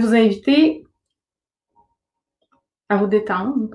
vous 0.00 0.14
inviter 0.14 0.84
à 2.88 2.96
vous 2.96 3.06
détendre, 3.06 3.68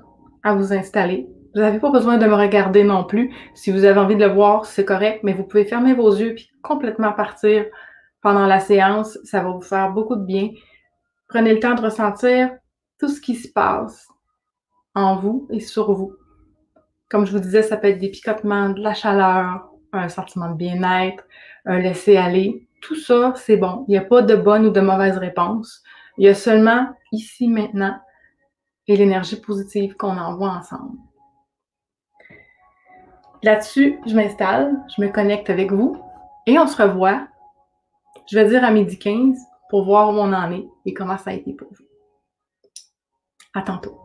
à 0.44 0.54
vous 0.54 0.74
installer. 0.74 1.28
Vous 1.54 1.62
n'avez 1.62 1.80
pas 1.80 1.90
besoin 1.90 2.18
de 2.18 2.26
me 2.26 2.36
regarder 2.36 2.84
non 2.84 3.06
plus. 3.06 3.34
Si 3.54 3.72
vous 3.72 3.86
avez 3.86 4.00
envie 4.00 4.18
de 4.18 4.26
le 4.26 4.34
voir, 4.34 4.66
c'est 4.66 4.84
correct, 4.84 5.22
mais 5.24 5.34
vous 5.34 5.46
pouvez 5.46 5.64
fermer 5.64 5.94
vos 5.94 6.14
yeux 6.14 6.36
puis 6.36 6.50
complètement 6.62 7.14
partir 7.14 7.66
pendant 8.22 8.46
la 8.46 8.60
séance. 8.60 9.18
Ça 9.24 9.42
va 9.42 9.52
vous 9.52 9.62
faire 9.62 9.94
beaucoup 9.94 10.18
de 10.18 10.26
bien. 10.26 10.50
Prenez 11.30 11.54
le 11.54 11.62
temps 11.62 11.76
de 11.76 11.82
ressentir 11.82 12.52
tout 13.00 13.08
ce 13.08 13.22
qui 13.22 13.36
se 13.36 13.48
passe 13.48 14.10
en 14.96 15.16
vous 15.16 15.48
et 15.50 15.62
sur 15.62 15.94
vous. 15.94 16.14
Comme 17.10 17.26
je 17.26 17.32
vous 17.32 17.40
disais, 17.40 17.62
ça 17.62 17.78
peut 17.78 17.88
être 17.88 18.00
des 18.00 18.10
picotements, 18.10 18.70
de 18.70 18.82
la 18.82 18.94
chaleur, 18.94 19.70
un 19.94 20.10
sentiment 20.10 20.52
de 20.52 20.58
bien-être, 20.58 21.24
un 21.66 21.80
laisser-aller. 21.80 22.68
Tout 22.82 22.96
ça, 22.96 23.34
c'est 23.38 23.58
bon. 23.58 23.86
Il 23.88 23.92
n'y 23.92 23.98
a 23.98 24.02
pas 24.02 24.22
de 24.22 24.36
bonne 24.36 24.66
ou 24.66 24.72
de 24.72 24.82
mauvaise 24.82 25.18
réponse. 25.18 25.84
Il 26.18 26.26
y 26.26 26.30
a 26.30 26.36
seulement 26.36 26.88
ici, 27.12 27.48
maintenant, 27.48 28.00
et 28.88 28.96
l'énergie 28.96 29.40
positive 29.40 29.96
qu'on 29.96 30.18
envoie 30.18 30.50
ensemble. 30.50 30.98
Là-dessus, 33.44 34.00
je 34.06 34.16
m'installe, 34.16 34.76
je 34.96 35.02
me 35.02 35.10
connecte 35.10 35.50
avec 35.50 35.72
vous 35.72 36.02
et 36.48 36.58
on 36.58 36.68
se 36.68 36.82
revoit, 36.82 37.28
je 38.30 38.40
vais 38.40 38.50
dire 38.50 38.64
à 38.64 38.72
midi 38.72 38.98
15 38.98 39.38
pour 39.70 39.86
voir 39.86 40.10
où 40.10 40.14
on 40.14 40.34
en 40.34 40.52
est 40.52 40.68
et 40.86 40.94
comment 40.94 41.18
ça 41.18 41.32
a 41.32 41.34
été 41.34 41.54
pour 41.54 41.68
vous. 41.72 41.86
À 43.54 43.62
tantôt. 43.62 44.05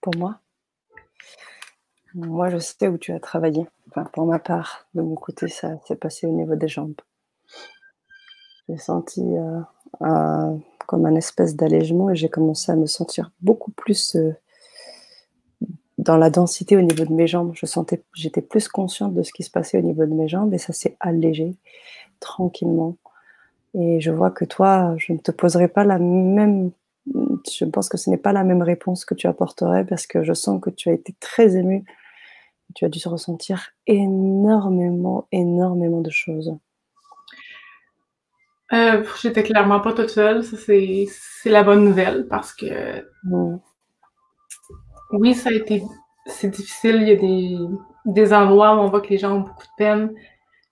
Pour 0.00 0.16
moi? 0.16 0.38
Moi, 2.14 2.48
je 2.50 2.58
sais 2.58 2.88
où 2.88 2.98
tu 2.98 3.12
as 3.12 3.20
travaillé. 3.20 3.66
Enfin, 3.88 4.04
pour 4.12 4.26
ma 4.26 4.38
part, 4.38 4.86
de 4.94 5.02
mon 5.02 5.14
côté, 5.16 5.48
ça 5.48 5.78
s'est 5.86 5.96
passé 5.96 6.26
au 6.26 6.32
niveau 6.32 6.54
des 6.54 6.68
jambes. 6.68 6.94
J'ai 8.68 8.78
senti 8.78 9.22
euh, 9.22 10.56
comme 10.86 11.06
un 11.06 11.14
espèce 11.14 11.56
d'allègement 11.56 12.10
et 12.10 12.16
j'ai 12.16 12.28
commencé 12.28 12.72
à 12.72 12.76
me 12.76 12.86
sentir 12.86 13.30
beaucoup 13.40 13.72
plus 13.72 14.16
euh, 14.16 14.34
dans 15.98 16.16
la 16.16 16.30
densité 16.30 16.76
au 16.76 16.82
niveau 16.82 17.04
de 17.04 17.12
mes 17.12 17.26
jambes. 17.26 17.52
Je 17.54 17.66
sentais, 17.66 18.02
j'étais 18.14 18.42
plus 18.42 18.68
consciente 18.68 19.14
de 19.14 19.22
ce 19.22 19.32
qui 19.32 19.42
se 19.42 19.50
passait 19.50 19.78
au 19.78 19.82
niveau 19.82 20.06
de 20.06 20.14
mes 20.14 20.28
jambes 20.28 20.54
et 20.54 20.58
ça 20.58 20.72
s'est 20.72 20.96
allégé 21.00 21.56
tranquillement. 22.20 22.96
Et 23.74 24.00
je 24.00 24.10
vois 24.10 24.30
que 24.30 24.44
toi, 24.44 24.94
je 24.98 25.12
ne 25.12 25.18
te 25.18 25.30
poserai 25.32 25.68
pas 25.68 25.84
la 25.84 25.98
même. 25.98 26.70
Je 27.06 27.64
pense 27.66 27.88
que 27.88 27.98
ce 27.98 28.10
n'est 28.10 28.16
pas 28.18 28.32
la 28.32 28.44
même 28.44 28.62
réponse 28.62 29.04
que 29.04 29.14
tu 29.14 29.26
apporterais 29.26 29.84
parce 29.84 30.06
que 30.06 30.22
je 30.24 30.32
sens 30.32 30.60
que 30.60 30.70
tu 30.70 30.88
as 30.88 30.92
été 30.92 31.14
très 31.20 31.56
émue. 31.56 31.84
Tu 32.74 32.84
as 32.84 32.88
dû 32.88 33.00
ressentir 33.08 33.70
énormément, 33.86 35.28
énormément 35.32 36.00
de 36.00 36.10
choses. 36.10 36.54
Euh, 38.72 39.04
j'étais 39.22 39.42
clairement 39.42 39.80
pas 39.80 39.92
toute 39.92 40.10
seule. 40.10 40.42
C'est, 40.44 41.06
c'est 41.10 41.50
la 41.50 41.62
bonne 41.62 41.84
nouvelle 41.84 42.26
parce 42.28 42.52
que 42.54 43.04
Mm. 43.24 43.56
oui, 45.12 45.34
ça 45.34 45.50
a 45.50 45.52
été, 45.52 45.82
c'est 46.26 46.50
difficile. 46.50 46.96
Il 47.02 47.08
y 47.08 47.12
a 47.12 47.16
des, 47.16 47.56
des 48.06 48.32
endroits 48.32 48.74
où 48.76 48.80
on 48.80 48.88
voit 48.90 49.00
que 49.00 49.08
les 49.08 49.18
gens 49.18 49.36
ont 49.36 49.40
beaucoup 49.40 49.64
de 49.66 49.76
peine. 49.78 50.12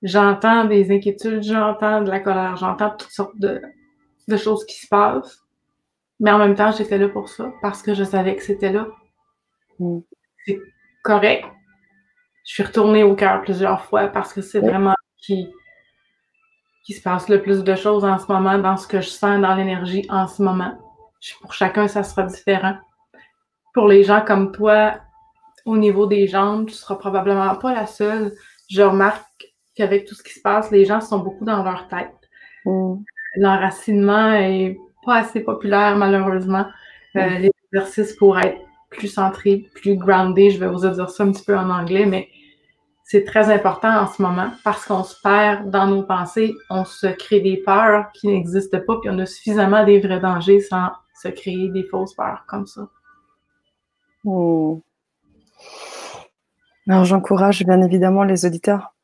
J'entends 0.03 0.65
des 0.65 0.91
inquiétudes, 0.95 1.43
j'entends 1.43 2.03
de 2.03 2.11
la 2.11 2.21
colère, 2.21 2.57
j'entends 2.57 2.91
toutes 2.91 3.11
sortes 3.12 3.39
de, 3.39 3.62
de 4.29 4.37
choses 4.37 4.65
qui 4.67 4.77
se 4.81 4.89
passent. 4.89 5.42
Mais 6.23 6.31
en 6.31 6.38
même 6.38 6.55
temps, 6.55 6.71
j'étais 6.71 6.99
là 6.99 7.09
pour 7.09 7.29
ça 7.29 7.52
parce 7.61 7.83
que 7.83 7.95
je 7.95 8.05
savais 8.05 8.37
que 8.37 8.43
c'était 8.43 8.73
là. 8.73 8.87
Mm. 9.81 9.99
C'est 10.47 10.61
correct. 11.02 11.45
Je 12.47 12.55
suis 12.55 12.62
retournée 12.62 13.02
au 13.02 13.17
cœur 13.17 13.43
plusieurs 13.43 13.85
fois 13.85 14.07
parce 14.07 14.33
que 14.33 14.41
c'est 14.41 14.61
vraiment 14.61 14.95
qui 15.19 15.50
qui 16.85 16.95
se 16.95 17.02
passe 17.02 17.29
le 17.29 17.43
plus 17.43 17.62
de 17.62 17.75
choses 17.76 18.05
en 18.05 18.19
ce 18.19 18.31
moment, 18.31 18.59
dans 18.59 18.76
ce 18.76 18.88
que 18.88 19.00
je 19.00 19.09
sens, 19.09 19.41
dans 19.41 19.55
l'énergie 19.55 20.05
en 20.09 20.26
ce 20.26 20.43
moment. 20.43 20.76
Pour 21.41 21.55
chacun, 21.55 21.87
ça 21.87 22.02
sera 22.02 22.25
différent. 22.25 22.76
Pour 23.73 23.87
les 23.87 24.02
gens 24.02 24.21
comme 24.21 24.50
toi, 24.50 24.97
au 25.64 25.76
niveau 25.76 26.07
des 26.07 26.26
jambes, 26.26 26.67
tu 26.67 26.75
seras 26.75 26.97
probablement 26.97 27.55
pas 27.57 27.73
la 27.73 27.87
seule. 27.87 28.33
Je 28.69 28.83
remarque 28.83 29.25
qu'avec 29.76 30.07
tout 30.07 30.17
ce 30.17 30.25
qui 30.25 30.33
se 30.33 30.41
passe, 30.41 30.73
les 30.73 30.85
gens 30.85 31.00
sont 31.00 31.21
beaucoup 31.21 31.45
dans 31.45 31.62
leur 31.62 31.87
tête. 31.87 32.14
Mm. 32.64 32.95
L'enracinement 33.37 34.33
est 34.33 34.76
pas 35.05 35.17
assez 35.17 35.41
populaire, 35.41 35.97
malheureusement. 35.97 36.67
Euh, 37.17 37.29
Mm. 37.29 37.43
les 37.43 37.51
exercices 37.73 38.15
pour 38.15 38.39
être 38.39 38.59
plus 38.91 39.09
centrés, 39.09 39.69
plus 39.75 39.97
grounded, 39.97 40.53
je 40.53 40.59
vais 40.59 40.69
vous 40.69 40.81
dire 40.81 41.11
ça 41.11 41.25
un 41.25 41.33
petit 41.33 41.45
peu 41.45 41.57
en 41.57 41.71
anglais, 41.71 42.07
mais 42.07 42.29
c'est 43.05 43.25
très 43.25 43.51
important 43.53 44.03
en 44.03 44.07
ce 44.07 44.23
moment 44.23 44.51
parce 44.65 44.87
qu'on 44.87 45.03
se 45.03 45.21
perd 45.21 45.71
dans 45.71 45.87
nos 45.87 46.03
pensées, 46.03 46.55
on 46.71 46.85
se 46.85 47.07
crée 47.07 47.41
des 47.41 47.59
peurs 47.59 48.11
qui 48.13 48.29
n'existent 48.29 48.81
pas, 48.87 48.99
puis 49.01 49.11
on 49.11 49.19
a 49.19 49.27
suffisamment 49.27 49.85
des 49.85 50.01
vrais 50.01 50.21
dangers 50.21 50.61
sans 50.61 50.89
se 51.21 51.29
créer 51.29 51.69
des 51.69 51.85
fausses 51.85 52.15
peurs 52.15 52.45
comme 52.47 52.67
ça. 52.67 52.89
Mm. 54.25 54.77
Alors 56.89 57.05
j'encourage 57.05 57.65
bien 57.65 57.81
évidemment 57.83 58.25
les 58.25 58.45
auditeurs 58.45 58.95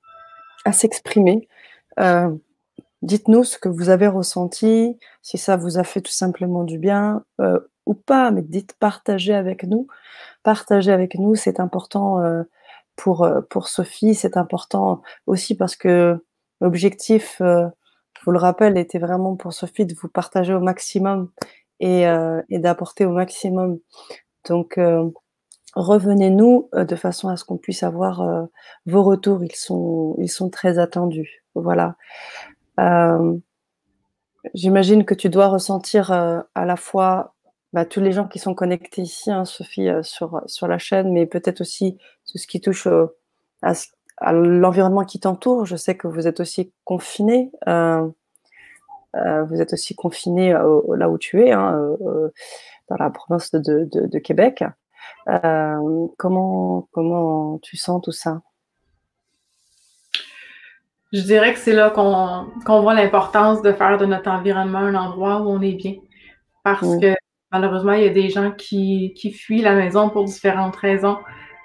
à 0.64 0.72
s'exprimer. 0.72 1.48
Euh, 2.00 2.30
Dites-nous 3.02 3.44
ce 3.44 3.58
que 3.58 3.68
vous 3.68 3.90
avez 3.90 4.08
ressenti, 4.08 4.98
si 5.22 5.38
ça 5.38 5.56
vous 5.56 5.78
a 5.78 5.84
fait 5.84 6.00
tout 6.00 6.12
simplement 6.12 6.64
du 6.64 6.78
bien 6.78 7.24
euh, 7.40 7.60
ou 7.86 7.94
pas, 7.94 8.32
mais 8.32 8.42
dites 8.42 8.74
partagez 8.80 9.34
avec 9.34 9.62
nous. 9.64 9.86
Partagez 10.42 10.90
avec 10.90 11.14
nous, 11.14 11.36
c'est 11.36 11.60
important 11.60 12.20
euh, 12.20 12.42
pour, 12.96 13.22
euh, 13.22 13.40
pour 13.50 13.68
Sophie. 13.68 14.14
C'est 14.14 14.36
important 14.36 15.02
aussi 15.26 15.56
parce 15.56 15.76
que 15.76 16.24
l'objectif, 16.60 17.36
je 17.40 18.24
vous 18.24 18.32
le 18.32 18.38
rappelle, 18.38 18.76
était 18.76 18.98
vraiment 18.98 19.36
pour 19.36 19.52
Sophie 19.52 19.86
de 19.86 19.94
vous 19.94 20.08
partager 20.08 20.52
au 20.52 20.60
maximum 20.60 21.30
et, 21.78 22.02
et 22.48 22.58
d'apporter 22.58 23.06
au 23.06 23.12
maximum. 23.12 23.78
Donc, 24.48 24.80
revenez-nous 25.76 26.68
de 26.72 26.96
façon 26.96 27.28
à 27.28 27.36
ce 27.36 27.44
qu'on 27.44 27.58
puisse 27.58 27.84
avoir 27.84 28.48
vos 28.86 29.04
retours. 29.04 29.44
Ils 29.44 29.54
sont, 29.54 30.16
ils 30.18 30.28
sont 30.28 30.50
très 30.50 30.80
attendus. 30.80 31.44
Voilà. 31.54 31.94
J'imagine 34.54 35.04
que 35.04 35.14
tu 35.14 35.28
dois 35.28 35.48
ressentir 35.48 36.12
à 36.12 36.64
la 36.64 36.76
fois 36.76 37.34
bah, 37.72 37.84
tous 37.84 38.00
les 38.00 38.12
gens 38.12 38.26
qui 38.26 38.38
sont 38.38 38.54
connectés 38.54 39.02
ici, 39.02 39.30
hein, 39.30 39.44
Sophie, 39.44 39.88
sur, 40.02 40.42
sur 40.46 40.68
la 40.68 40.78
chaîne, 40.78 41.12
mais 41.12 41.26
peut-être 41.26 41.60
aussi 41.60 41.98
tout 42.30 42.38
ce 42.38 42.46
qui 42.46 42.60
touche 42.60 42.88
à, 43.62 44.32
l'environnement 44.32 45.04
qui 45.04 45.20
t'entoure. 45.20 45.66
Je 45.66 45.76
sais 45.76 45.96
que 45.96 46.08
vous 46.08 46.26
êtes 46.26 46.40
aussi 46.40 46.72
confiné. 46.84 47.50
vous 47.66 48.12
êtes 49.60 49.72
aussi 49.72 49.94
confiné 49.94 50.52
là 50.52 51.10
où 51.10 51.18
tu 51.18 51.42
es, 51.42 51.52
hein, 51.52 51.96
dans 52.88 52.96
la 52.96 53.10
province 53.10 53.50
de, 53.52 53.84
de, 53.84 54.06
de 54.06 54.18
Québec. 54.18 54.64
comment, 56.16 56.88
comment 56.92 57.58
tu 57.58 57.76
sens 57.76 58.00
tout 58.02 58.12
ça? 58.12 58.40
Je 61.12 61.22
dirais 61.22 61.52
que 61.54 61.58
c'est 61.58 61.72
là 61.72 61.90
qu'on 61.90 62.80
voit 62.80 62.94
l'importance 62.94 63.62
de 63.62 63.72
faire 63.72 63.98
de 63.98 64.06
notre 64.06 64.30
environnement 64.30 64.78
un 64.78 64.94
endroit 64.94 65.40
où 65.40 65.48
on 65.48 65.60
est 65.62 65.72
bien. 65.72 65.94
Parce 66.64 66.98
que 67.00 67.14
malheureusement, 67.50 67.92
il 67.92 68.04
y 68.04 68.08
a 68.08 68.10
des 68.10 68.28
gens 68.28 68.50
qui, 68.50 69.14
qui 69.16 69.32
fuient 69.32 69.62
la 69.62 69.74
maison 69.74 70.10
pour 70.10 70.24
différentes 70.24 70.76
raisons. 70.76 71.18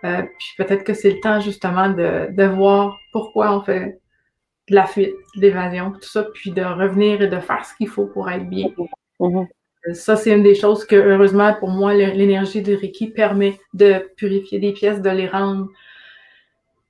Euh, 0.06 0.21
puis 0.21 0.47
peut-être 0.58 0.84
que 0.84 0.93
c'est 0.93 1.12
le 1.12 1.19
temps 1.19 1.39
justement 1.39 1.89
de, 1.89 2.27
de 2.32 2.43
voir 2.43 2.97
pourquoi 3.12 3.56
on 3.56 3.62
fait 3.62 3.99
de 4.69 4.75
la 4.75 4.86
fuite, 4.86 5.13
de 5.36 5.41
l'évasion, 5.41 5.91
tout 5.91 6.01
ça, 6.01 6.23
puis 6.34 6.51
de 6.51 6.63
revenir 6.63 7.21
et 7.21 7.27
de 7.27 7.39
faire 7.39 7.65
ce 7.65 7.75
qu'il 7.75 7.89
faut 7.89 8.08
pour 8.08 8.29
être 8.29 8.47
bien. 8.49 8.69
Mm-hmm. 9.19 9.47
Euh, 9.88 9.93
ça, 9.93 10.15
c'est 10.15 10.32
une 10.32 10.43
des 10.43 10.56
choses 10.56 10.86
que, 10.86 10.95
heureusement, 10.95 11.53
pour 11.60 11.69
moi, 11.69 11.93
l'énergie 11.93 12.62
de 12.62 12.73
Reiki 12.73 13.08
permet 13.08 13.60
de 13.73 14.10
purifier 14.15 14.60
des 14.60 14.71
pièces, 14.71 15.01
de 15.01 15.10
les 15.10 15.27
rendre 15.27 15.67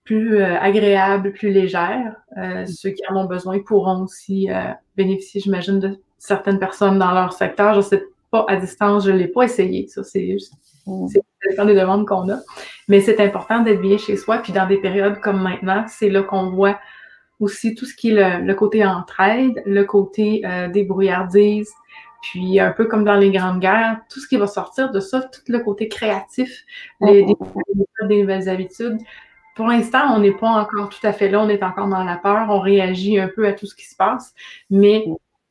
plus 0.03 0.37
euh, 0.37 0.57
agréable, 0.59 1.31
plus 1.31 1.49
légère. 1.49 2.15
Euh, 2.37 2.63
mm. 2.63 2.67
ceux 2.67 2.89
qui 2.91 3.03
en 3.09 3.15
ont 3.15 3.25
besoin 3.25 3.59
pourront 3.59 4.03
aussi 4.03 4.51
euh, 4.51 4.71
bénéficier, 4.95 5.41
j'imagine, 5.41 5.79
de 5.79 5.99
certaines 6.17 6.59
personnes 6.59 6.99
dans 6.99 7.11
leur 7.11 7.33
secteur. 7.33 7.73
Je 7.73 7.77
ne 7.79 7.83
sais 7.83 8.03
pas 8.31 8.45
à 8.47 8.55
distance, 8.55 9.05
je 9.05 9.11
ne 9.11 9.17
l'ai 9.17 9.27
pas 9.27 9.43
essayé. 9.43 9.87
Ça, 9.87 10.03
c'est 10.03 10.31
juste 10.31 10.53
mm. 10.85 11.07
c'est 11.07 11.65
des 11.65 11.75
demandes 11.75 12.07
qu'on 12.07 12.29
a. 12.29 12.39
Mais 12.87 12.99
c'est 13.01 13.19
important 13.19 13.61
d'être 13.61 13.81
bien 13.81 13.97
chez 13.97 14.17
soi. 14.17 14.39
Puis 14.39 14.53
dans 14.53 14.67
des 14.67 14.77
périodes 14.77 15.19
comme 15.19 15.41
maintenant, 15.41 15.85
c'est 15.87 16.09
là 16.09 16.23
qu'on 16.23 16.49
voit 16.49 16.79
aussi 17.39 17.75
tout 17.75 17.85
ce 17.85 17.95
qui 17.95 18.11
est 18.11 18.41
le, 18.41 18.53
côté 18.53 18.85
entraide, 18.85 19.61
le 19.65 19.83
côté 19.83 20.41
euh, 20.45 20.69
débrouillardise, 20.69 21.71
puis 22.21 22.59
un 22.59 22.71
peu 22.71 22.85
comme 22.85 23.03
dans 23.03 23.15
les 23.15 23.31
grandes 23.31 23.59
guerres, 23.59 23.99
tout 24.09 24.19
ce 24.19 24.27
qui 24.27 24.37
va 24.37 24.47
sortir 24.47 24.91
de 24.91 24.99
ça, 24.99 25.21
tout 25.21 25.41
le 25.47 25.59
côté 25.59 25.89
créatif, 25.89 26.63
les, 27.01 27.23
mm. 27.23 28.07
des 28.07 28.21
nouvelles 28.21 28.49
habitudes, 28.49 28.97
pour 29.55 29.67
l'instant, 29.67 30.15
on 30.15 30.19
n'est 30.19 30.31
pas 30.31 30.49
encore 30.49 30.89
tout 30.89 31.05
à 31.05 31.13
fait 31.13 31.29
là, 31.29 31.41
on 31.41 31.49
est 31.49 31.63
encore 31.63 31.87
dans 31.87 32.03
la 32.03 32.17
peur, 32.17 32.47
on 32.49 32.59
réagit 32.59 33.19
un 33.19 33.27
peu 33.27 33.47
à 33.47 33.53
tout 33.53 33.65
ce 33.65 33.75
qui 33.75 33.85
se 33.85 33.95
passe, 33.95 34.33
mais 34.69 35.05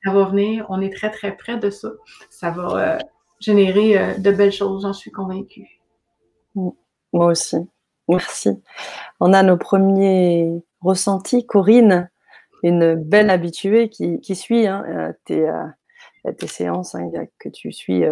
ça 0.05 0.13
va 0.13 0.25
venir, 0.25 0.67
on 0.69 0.81
est 0.81 0.93
très, 0.93 1.11
très 1.11 1.37
près 1.37 1.57
de 1.57 1.71
ça. 1.71 1.91
Ça 2.29 2.51
va 2.51 2.97
euh, 2.97 2.99
générer 3.41 3.99
euh, 3.99 4.19
de 4.19 4.31
belles 4.33 4.53
choses, 4.53 4.83
j'en 4.83 4.93
suis 4.93 5.11
convaincue. 5.11 5.81
Mm. 6.55 6.71
Moi 7.13 7.27
aussi. 7.27 7.57
Merci. 8.09 8.51
On 9.21 9.33
a 9.33 9.43
nos 9.43 9.57
premiers 9.57 10.51
ressentis. 10.81 11.47
Corinne, 11.47 12.11
une 12.63 12.95
belle 12.95 13.31
habituée 13.31 13.89
qui, 13.89 14.35
suit 14.35 14.67
hein, 14.67 14.85
euh, 14.89 15.13
tes, 15.25 15.49
tes, 16.39 16.47
séances 16.47 16.95
hein, 16.95 17.11
que 17.39 17.49
tu 17.49 17.73
suis 17.73 18.05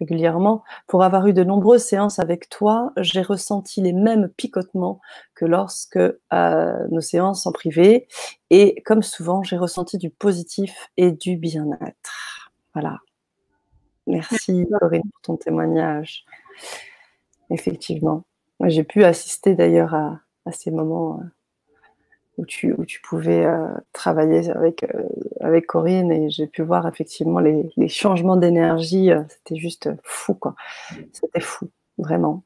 régulièrement. 0.00 0.62
Pour 0.86 1.02
avoir 1.02 1.26
eu 1.26 1.32
de 1.32 1.44
nombreuses 1.44 1.84
séances 1.84 2.18
avec 2.18 2.48
toi, 2.48 2.92
j'ai 2.98 3.22
ressenti 3.22 3.80
les 3.80 3.92
mêmes 3.92 4.28
picotements 4.36 5.00
que 5.34 5.44
lorsque 5.44 5.96
euh, 5.96 6.88
nos 6.90 7.00
séances 7.00 7.46
en 7.46 7.52
privé. 7.52 8.08
Et 8.50 8.80
comme 8.82 9.02
souvent, 9.02 9.42
j'ai 9.42 9.56
ressenti 9.56 9.98
du 9.98 10.10
positif 10.10 10.90
et 10.96 11.12
du 11.12 11.36
bien-être. 11.36 12.50
Voilà. 12.74 12.98
Merci 14.06 14.66
Corinne 14.80 15.02
pour 15.02 15.20
ton 15.22 15.36
témoignage. 15.36 16.24
Effectivement. 17.50 18.24
J'ai 18.64 18.84
pu 18.84 19.04
assister 19.04 19.54
d'ailleurs 19.54 19.94
à, 19.94 20.20
ces 20.50 20.70
moments. 20.70 21.20
Euh, 21.20 21.24
où 22.38 22.46
tu, 22.46 22.74
pouvais 23.02 23.44
euh, 23.44 23.66
travailler 23.92 24.48
avec, 24.50 24.84
euh, 24.84 25.02
avec 25.40 25.66
Corinne 25.66 26.12
et 26.12 26.30
j'ai 26.30 26.46
pu 26.46 26.62
voir 26.62 26.86
effectivement 26.86 27.40
les, 27.40 27.88
changements 27.88 28.36
d'énergie. 28.36 29.10
Euh, 29.10 29.22
c'était 29.28 29.56
juste 29.56 29.90
fou, 30.04 30.34
quoi. 30.34 30.54
C'était 31.12 31.40
fou, 31.40 31.68
vraiment. 31.98 32.44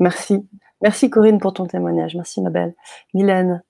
Merci. 0.00 0.48
Merci 0.82 1.10
Corinne 1.10 1.38
pour 1.38 1.52
ton 1.52 1.66
témoignage. 1.66 2.16
Merci 2.16 2.40
ma 2.40 2.50
belle. 2.50 2.74
Mylène, 3.14 3.62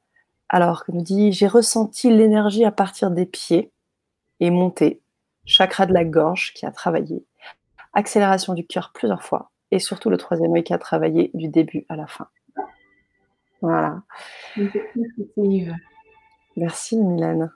alors, 0.49 0.85
nous 0.89 1.03
dit 1.03 1.33
J'ai 1.33 1.49
ressenti 1.49 2.11
l'énergie 2.11 2.65
à 2.65 2.71
partir 2.71 3.11
des 3.11 3.27
pieds 3.27 3.73
et 4.39 4.51
monter, 4.51 5.01
chakra 5.45 5.87
de 5.87 5.93
la 5.93 6.05
gorge 6.05 6.53
qui 6.55 6.65
a 6.65 6.71
travaillé, 6.71 7.25
accélération 7.93 8.55
du 8.55 8.67
cœur 8.67 8.93
plusieurs 8.95 9.23
fois 9.23 9.51
et 9.73 9.81
surtout 9.81 10.11
le 10.11 10.17
troisième 10.17 10.55
œil 10.55 10.63
qui 10.63 10.73
a 10.73 10.79
travaillé 10.79 11.31
du 11.35 11.49
début 11.49 11.87
à 11.89 11.97
la 11.97 12.07
fin. 12.07 12.29
Voilà. 13.63 14.03
Merci 16.57 16.97
Mylène 16.97 17.51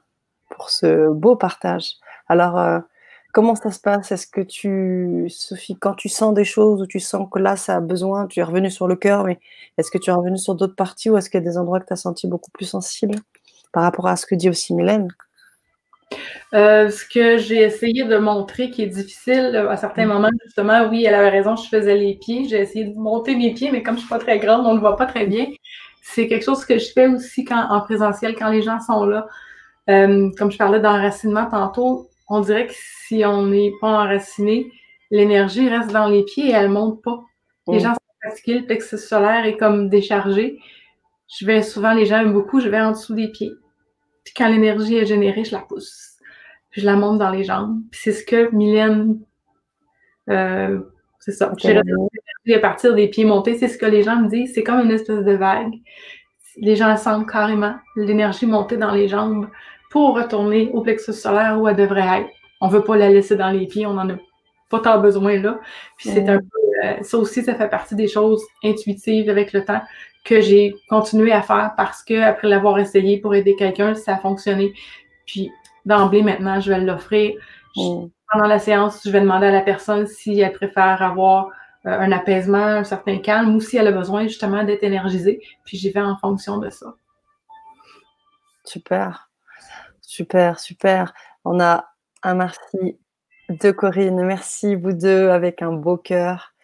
pour 0.50 0.70
ce 0.70 1.10
beau 1.10 1.36
partage. 1.36 1.94
Alors, 2.28 2.58
euh, 2.58 2.80
comment 3.32 3.54
ça 3.54 3.70
se 3.70 3.80
passe? 3.80 4.12
Est-ce 4.12 4.26
que 4.26 4.40
tu, 4.40 5.26
Sophie, 5.28 5.76
quand 5.78 5.94
tu 5.94 6.08
sens 6.08 6.34
des 6.34 6.44
choses 6.44 6.82
ou 6.82 6.86
tu 6.86 7.00
sens 7.00 7.28
que 7.30 7.38
là, 7.38 7.56
ça 7.56 7.76
a 7.76 7.80
besoin, 7.80 8.26
tu 8.26 8.40
es 8.40 8.42
revenu 8.42 8.70
sur 8.70 8.88
le 8.88 8.96
cœur, 8.96 9.24
mais 9.24 9.38
est-ce 9.78 9.90
que 9.90 9.98
tu 9.98 10.10
es 10.10 10.12
revenu 10.12 10.38
sur 10.38 10.54
d'autres 10.54 10.76
parties 10.76 11.10
ou 11.10 11.16
est-ce 11.16 11.30
qu'il 11.30 11.40
y 11.40 11.42
a 11.42 11.48
des 11.48 11.56
endroits 11.56 11.80
que 11.80 11.86
tu 11.86 11.92
as 11.92 11.96
senti 11.96 12.26
beaucoup 12.26 12.50
plus 12.50 12.66
sensibles 12.66 13.16
par 13.72 13.82
rapport 13.82 14.06
à 14.06 14.16
ce 14.16 14.26
que 14.26 14.34
dit 14.34 14.48
aussi 14.48 14.74
Mylène? 14.74 15.08
Euh, 16.52 16.90
ce 16.90 17.04
que 17.04 17.38
j'ai 17.38 17.62
essayé 17.62 18.02
de 18.02 18.16
montrer 18.16 18.70
qui 18.70 18.82
est 18.82 18.88
difficile 18.88 19.54
à 19.70 19.76
certains 19.76 20.06
mm. 20.06 20.08
moments, 20.08 20.30
justement, 20.44 20.88
oui, 20.88 21.04
elle 21.04 21.14
avait 21.14 21.28
raison, 21.28 21.54
je 21.54 21.68
faisais 21.68 21.96
les 21.96 22.16
pieds. 22.16 22.48
J'ai 22.48 22.60
essayé 22.60 22.86
de 22.86 22.98
monter 22.98 23.36
mes 23.36 23.54
pieds, 23.54 23.70
mais 23.70 23.82
comme 23.82 23.94
je 23.94 24.00
suis 24.00 24.08
pas 24.08 24.18
très 24.18 24.40
grande, 24.40 24.66
on 24.66 24.74
ne 24.74 24.80
voit 24.80 24.96
pas 24.96 25.06
très 25.06 25.26
bien 25.26 25.46
c'est 26.02 26.28
quelque 26.28 26.44
chose 26.44 26.64
que 26.64 26.78
je 26.78 26.92
fais 26.92 27.06
aussi 27.06 27.44
quand, 27.44 27.66
en 27.70 27.80
présentiel, 27.80 28.34
quand 28.34 28.50
les 28.50 28.62
gens 28.62 28.80
sont 28.80 29.04
là. 29.04 29.26
Euh, 29.88 30.30
comme 30.38 30.50
je 30.50 30.58
parlais 30.58 30.80
d'enracinement 30.80 31.46
tantôt, 31.46 32.10
on 32.28 32.40
dirait 32.40 32.66
que 32.66 32.72
si 32.76 33.24
on 33.24 33.46
n'est 33.46 33.72
pas 33.80 34.04
enraciné, 34.04 34.70
l'énergie 35.10 35.68
reste 35.68 35.90
dans 35.90 36.08
les 36.08 36.24
pieds 36.24 36.48
et 36.48 36.52
elle 36.52 36.68
ne 36.68 36.74
monte 36.74 37.02
pas. 37.02 37.20
Les 37.68 37.78
mm. 37.78 37.80
gens 37.80 37.92
sont 37.94 38.28
fatigués, 38.28 38.60
le 38.60 38.66
plexus 38.66 38.98
solaire 38.98 39.44
est 39.44 39.56
comme 39.56 39.88
déchargé. 39.88 40.58
Je 41.38 41.46
vais 41.46 41.62
souvent, 41.62 41.92
les 41.92 42.06
gens 42.06 42.20
aiment 42.20 42.32
beaucoup, 42.32 42.60
je 42.60 42.68
vais 42.68 42.80
en 42.80 42.92
dessous 42.92 43.14
des 43.14 43.28
pieds. 43.28 43.52
Puis 44.24 44.34
quand 44.36 44.48
l'énergie 44.48 44.96
est 44.96 45.06
générée, 45.06 45.44
je 45.44 45.52
la 45.52 45.60
pousse. 45.60 46.18
je 46.70 46.84
la 46.84 46.96
monte 46.96 47.18
dans 47.18 47.30
les 47.30 47.44
jambes. 47.44 47.80
Puis 47.90 48.00
c'est 48.04 48.12
ce 48.12 48.24
que 48.24 48.54
Mylène, 48.54 49.18
euh, 50.28 50.80
c'est 51.18 51.32
ça 51.32 51.52
à 52.54 52.58
partir 52.58 52.94
des 52.94 53.08
pieds 53.08 53.24
montés. 53.24 53.56
C'est 53.56 53.68
ce 53.68 53.78
que 53.78 53.86
les 53.86 54.02
gens 54.02 54.16
me 54.16 54.28
disent. 54.28 54.52
C'est 54.54 54.62
comme 54.62 54.80
une 54.80 54.90
espèce 54.90 55.24
de 55.24 55.32
vague. 55.32 55.74
Les 56.56 56.76
gens 56.76 56.96
sentent 56.96 57.28
carrément 57.28 57.74
l'énergie 57.96 58.46
monter 58.46 58.76
dans 58.76 58.92
les 58.92 59.08
jambes 59.08 59.48
pour 59.90 60.16
retourner 60.16 60.70
au 60.72 60.82
plexus 60.82 61.12
solaire 61.12 61.60
où 61.60 61.68
elle 61.68 61.76
devrait 61.76 62.20
être. 62.20 62.30
On 62.60 62.68
veut 62.68 62.82
pas 62.82 62.96
la 62.96 63.08
laisser 63.08 63.36
dans 63.36 63.50
les 63.50 63.66
pieds. 63.66 63.86
On 63.86 63.96
en 63.98 64.08
a 64.10 64.14
pas 64.68 64.80
tant 64.80 65.00
besoin 65.00 65.38
là. 65.38 65.58
Puis 65.96 66.10
c'est 66.10 66.28
un 66.28 66.38
peu, 66.38 66.60
euh, 66.84 67.02
ça 67.02 67.18
aussi, 67.18 67.42
ça 67.42 67.54
fait 67.54 67.68
partie 67.68 67.94
des 67.94 68.08
choses 68.08 68.42
intuitives 68.64 69.28
avec 69.28 69.52
le 69.52 69.64
temps 69.64 69.82
que 70.24 70.40
j'ai 70.40 70.74
continué 70.88 71.32
à 71.32 71.42
faire 71.42 71.72
parce 71.76 72.02
que 72.02 72.20
après 72.22 72.48
l'avoir 72.48 72.78
essayé 72.78 73.18
pour 73.18 73.34
aider 73.34 73.56
quelqu'un, 73.56 73.94
ça 73.94 74.14
a 74.14 74.18
fonctionné. 74.18 74.72
Puis 75.26 75.50
d'emblée 75.84 76.22
maintenant, 76.22 76.60
je 76.60 76.72
vais 76.72 76.80
l'offrir. 76.80 77.34
Mm. 77.76 78.06
Pendant 78.32 78.46
la 78.46 78.58
séance, 78.60 79.00
je 79.04 79.10
vais 79.10 79.20
demander 79.20 79.46
à 79.46 79.52
la 79.52 79.62
personne 79.62 80.06
si 80.06 80.38
elle 80.40 80.52
préfère 80.52 81.02
avoir 81.02 81.48
un 81.84 82.12
apaisement, 82.12 82.58
un 82.58 82.84
certain 82.84 83.18
calme, 83.18 83.54
ou 83.54 83.60
si 83.60 83.76
elle 83.76 83.86
a 83.86 83.92
besoin 83.92 84.24
justement 84.24 84.64
d'être 84.64 84.82
énergisée. 84.82 85.40
Puis 85.64 85.78
j'y 85.78 85.90
vais 85.90 86.00
en 86.00 86.16
fonction 86.16 86.58
de 86.58 86.70
ça. 86.70 86.94
Super, 88.64 89.30
super, 90.02 90.60
super. 90.60 91.14
On 91.44 91.58
a 91.60 91.86
un 92.22 92.34
merci 92.34 92.98
de 93.48 93.70
Corinne. 93.70 94.22
Merci 94.24 94.74
vous 94.74 94.92
deux 94.92 95.30
avec 95.30 95.62
un 95.62 95.72
beau 95.72 95.96
cœur. 95.96 96.54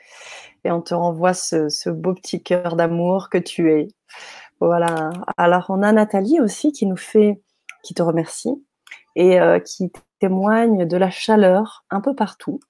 Et 0.65 0.71
on 0.71 0.83
te 0.83 0.95
renvoie 0.95 1.35
ce, 1.35 1.91
beau 1.91 2.15
petit 2.15 2.43
cœur 2.43 2.77
d'amour 2.77 3.31
que 3.31 3.39
tu 3.39 3.73
es. 3.73 3.89
Voilà. 4.61 5.11
Alors 5.37 5.67
on 5.69 5.83
a 5.83 5.93
Nathalie 5.93 6.41
aussi 6.41 6.73
qui 6.73 6.87
nous 6.87 6.97
fait, 6.97 7.41
qui 7.83 7.95
te 7.95 8.03
remercie 8.03 8.63
et 9.15 9.41
euh, 9.41 9.61
qui 9.61 9.91
témoigne 10.19 10.87
de 10.87 10.97
la 10.97 11.11
chaleur 11.11 11.85
un 11.91 12.01
peu 12.01 12.15
partout. 12.15 12.61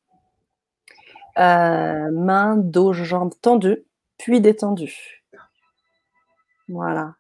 Euh, 1.39 2.11
mains, 2.13 2.57
dos, 2.57 2.93
jambes 2.93 3.35
tendues, 3.43 3.85
puis 4.19 4.41
détendues. 4.41 5.25
Voilà. 6.69 7.15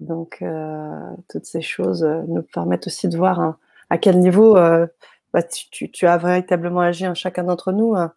Donc, 0.00 0.38
euh, 0.42 1.10
toutes 1.28 1.46
ces 1.46 1.62
choses 1.62 2.04
euh, 2.04 2.22
nous 2.28 2.42
permettent 2.42 2.86
aussi 2.86 3.08
de 3.08 3.16
voir 3.16 3.40
hein, 3.40 3.58
à 3.90 3.98
quel 3.98 4.18
niveau 4.18 4.56
euh, 4.56 4.86
bah, 5.32 5.42
tu, 5.42 6.06
as 6.06 6.18
véritablement 6.18 6.80
agi 6.80 7.06
en 7.06 7.14
chacun 7.14 7.44
d'entre 7.44 7.72
nous 7.72 7.94
hein, 7.94 8.12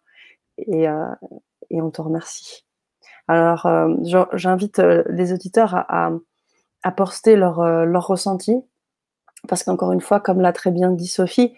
et, 0.58 0.84
et, 1.70 1.82
on 1.82 1.90
te 1.90 2.00
remercie. 2.00 2.64
Alors, 3.28 3.68
j'invite 4.32 4.78
les 4.78 5.32
auditeurs 5.32 5.74
à, 5.74 6.10
à, 6.82 6.92
poster 6.92 7.36
leur, 7.36 7.62
leur 7.84 8.06
ressenti 8.06 8.56
parce 9.48 9.62
qu'encore 9.62 9.92
une 9.92 10.00
fois, 10.00 10.20
comme 10.20 10.40
l'a 10.40 10.52
très 10.52 10.70
bien 10.70 10.90
dit 10.90 11.06
Sophie, 11.06 11.54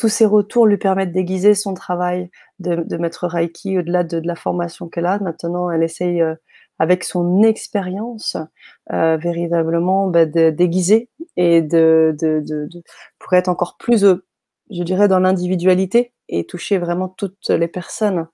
tous 0.00 0.08
ces 0.08 0.24
retours 0.24 0.66
lui 0.66 0.78
permettent 0.78 1.12
d'aiguiser 1.12 1.54
son 1.54 1.74
travail 1.74 2.30
de, 2.58 2.76
de 2.76 2.96
maître 2.96 3.26
Reiki 3.26 3.78
au-delà 3.78 4.02
de, 4.02 4.18
de, 4.18 4.26
la 4.26 4.34
formation 4.34 4.88
qu'elle 4.88 5.06
a. 5.06 5.18
Maintenant, 5.18 5.70
elle 5.70 5.82
essaye 5.82 6.22
avec 6.80 7.04
son 7.04 7.42
expérience, 7.42 8.38
euh, 8.90 9.18
véritablement 9.18 10.08
bah, 10.08 10.24
déguisée 10.24 11.10
et 11.36 11.60
de, 11.60 12.16
pour 13.18 13.34
être 13.34 13.48
encore 13.48 13.76
plus, 13.76 14.02
euh, 14.02 14.24
je 14.70 14.82
dirais, 14.82 15.06
dans 15.06 15.20
l'individualité 15.20 16.14
et 16.30 16.46
toucher 16.46 16.78
vraiment 16.78 17.10
toutes 17.10 17.50
les 17.50 17.68
personnes. 17.68 18.26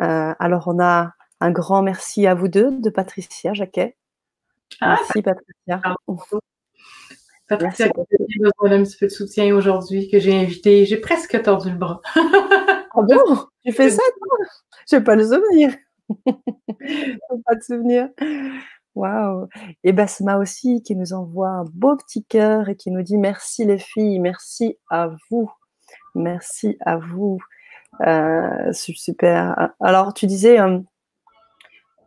Euh, 0.00 0.34
alors, 0.38 0.68
on 0.68 0.82
a 0.82 1.12
un 1.40 1.50
grand 1.50 1.82
merci 1.82 2.26
à 2.26 2.34
vous 2.34 2.48
deux, 2.48 2.70
de 2.80 2.88
Patricia 2.88 3.52
Jacquet. 3.52 3.98
Ah, 4.80 4.96
merci, 4.98 5.20
Patricia. 5.20 5.82
Patricia, 7.48 7.86
a 7.86 7.90
besoin 8.38 8.70
d'un 8.70 8.82
petit 8.82 8.96
peu 8.96 9.06
de 9.06 9.12
soutien 9.12 9.54
aujourd'hui, 9.54 10.08
que 10.08 10.18
j'ai 10.18 10.34
invité. 10.34 10.84
J'ai 10.84 10.96
presque 10.96 11.40
tordu 11.42 11.70
le 11.70 11.76
bras. 11.76 12.00
ah 12.16 13.02
bon? 13.02 13.38
Tu 13.64 13.72
fais 13.72 13.90
ça, 13.90 14.02
toi? 14.18 14.46
Je 14.90 14.96
n'ai 14.96 15.04
pas 15.04 15.14
le 15.14 15.24
souvenir. 15.24 15.74
pas 16.26 17.54
de 17.54 17.62
souvenir. 17.62 18.08
Waouh! 18.96 19.48
Et 19.84 19.92
Basma 19.92 20.38
aussi 20.38 20.82
qui 20.82 20.96
nous 20.96 21.12
envoie 21.12 21.48
un 21.48 21.64
beau 21.64 21.96
petit 21.96 22.24
cœur 22.24 22.70
et 22.70 22.76
qui 22.76 22.90
nous 22.90 23.02
dit 23.02 23.18
merci 23.18 23.64
les 23.66 23.78
filles, 23.78 24.20
merci 24.20 24.78
à 24.88 25.10
vous, 25.30 25.52
merci 26.14 26.78
à 26.80 26.96
vous. 26.96 27.38
Euh, 28.06 28.72
super. 28.72 29.70
Alors 29.80 30.14
tu 30.14 30.26
disais, 30.26 30.58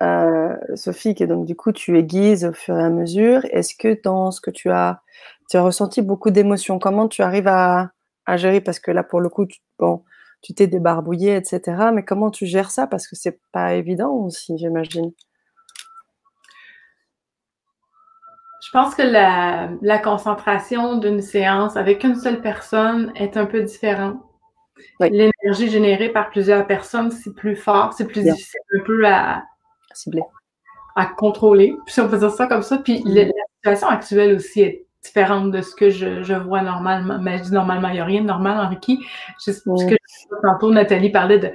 euh, 0.01 0.55
Sophie, 0.75 1.15
que 1.15 1.23
donc 1.25 1.45
du 1.45 1.55
coup 1.55 1.71
tu 1.71 1.97
aiguises 1.97 2.45
au 2.45 2.53
fur 2.53 2.77
et 2.77 2.83
à 2.83 2.89
mesure. 2.89 3.41
Est-ce 3.51 3.75
que 3.75 3.99
dans 4.01 4.31
ce 4.31 4.41
que 4.41 4.51
tu 4.51 4.69
as, 4.69 5.01
tu 5.49 5.57
as 5.57 5.61
ressenti 5.61 6.01
beaucoup 6.01 6.31
d'émotions? 6.31 6.79
Comment 6.79 7.07
tu 7.07 7.21
arrives 7.21 7.47
à, 7.47 7.91
à, 8.25 8.37
gérer? 8.37 8.61
Parce 8.61 8.79
que 8.79 8.91
là 8.91 9.03
pour 9.03 9.19
le 9.19 9.29
coup, 9.29 9.45
tu, 9.45 9.59
bon, 9.77 10.03
tu 10.41 10.53
t'es 10.53 10.67
débarbouillé, 10.67 11.35
etc. 11.35 11.91
Mais 11.93 12.03
comment 12.03 12.31
tu 12.31 12.45
gères 12.45 12.71
ça? 12.71 12.87
Parce 12.87 13.07
que 13.07 13.15
c'est 13.15 13.39
pas 13.51 13.73
évident 13.75 14.11
aussi, 14.11 14.57
j'imagine. 14.57 15.11
Je 18.61 18.71
pense 18.71 18.93
que 18.93 19.01
la, 19.01 19.97
concentration 19.99 20.97
d'une 20.97 21.21
séance 21.21 21.75
avec 21.75 22.03
une 22.03 22.15
seule 22.15 22.41
personne 22.41 23.11
est 23.15 23.35
un 23.35 23.45
peu 23.45 23.63
différente. 23.63 24.17
L'énergie 24.99 25.69
générée 25.69 26.09
par 26.09 26.29
plusieurs 26.29 26.67
personnes, 26.67 27.11
c'est 27.11 27.33
plus 27.33 27.55
fort, 27.55 27.93
c'est 27.93 28.05
plus 28.05 28.21
difficile 28.21 28.59
un 28.77 28.83
peu 28.83 29.07
à, 29.07 29.43
cibler, 29.99 30.23
à 30.95 31.05
contrôler. 31.05 31.75
Puis 31.85 31.93
si 31.93 32.01
on 32.01 32.09
faisait 32.09 32.29
ça 32.29 32.47
comme 32.47 32.63
ça, 32.63 32.77
puis 32.77 33.03
mm. 33.03 33.13
la 33.13 33.25
situation 33.57 33.87
actuelle 33.87 34.35
aussi 34.35 34.61
est 34.61 34.85
différente 35.03 35.51
de 35.51 35.61
ce 35.61 35.75
que 35.75 35.89
je, 35.89 36.33
vois 36.33 36.61
normalement. 36.61 37.19
Mais 37.19 37.37
je 37.37 37.43
dis 37.43 37.53
normalement, 37.53 37.87
il 37.89 37.95
n'y 37.95 37.99
a 37.99 38.05
rien 38.05 38.21
de 38.21 38.27
normal 38.27 38.59
en 38.59 38.69
Reiki. 38.69 38.99
Ce 39.37 39.51
que 39.51 39.95
tantôt, 40.43 40.71
Nathalie 40.71 41.11
parlait 41.11 41.39
de 41.39 41.51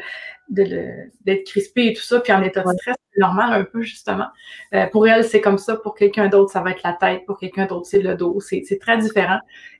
d'être 0.50 1.44
crispée 1.46 1.86
et 1.86 1.92
tout 1.94 2.02
ça, 2.02 2.20
puis 2.20 2.30
en 2.30 2.42
état 2.42 2.62
de 2.62 2.68
stress, 2.68 2.96
c'est 3.12 3.20
normal 3.20 3.52
un 3.54 3.64
peu, 3.64 3.80
justement. 3.80 4.26
Euh, 4.74 4.86
pour 4.88 5.08
elle, 5.08 5.24
c'est 5.24 5.40
comme 5.40 5.56
ça. 5.56 5.76
Pour 5.76 5.94
quelqu'un 5.94 6.28
d'autre, 6.28 6.52
ça 6.52 6.60
va 6.60 6.72
être 6.72 6.82
la 6.84 6.92
tête. 6.92 7.24
Pour 7.26 7.38
quelqu'un 7.38 7.64
d'autre, 7.64 7.86
c'est 7.86 8.02
le 8.02 8.14
dos. 8.14 8.38
C'est 8.40 8.78
très 8.78 8.98
différent. 8.98 9.38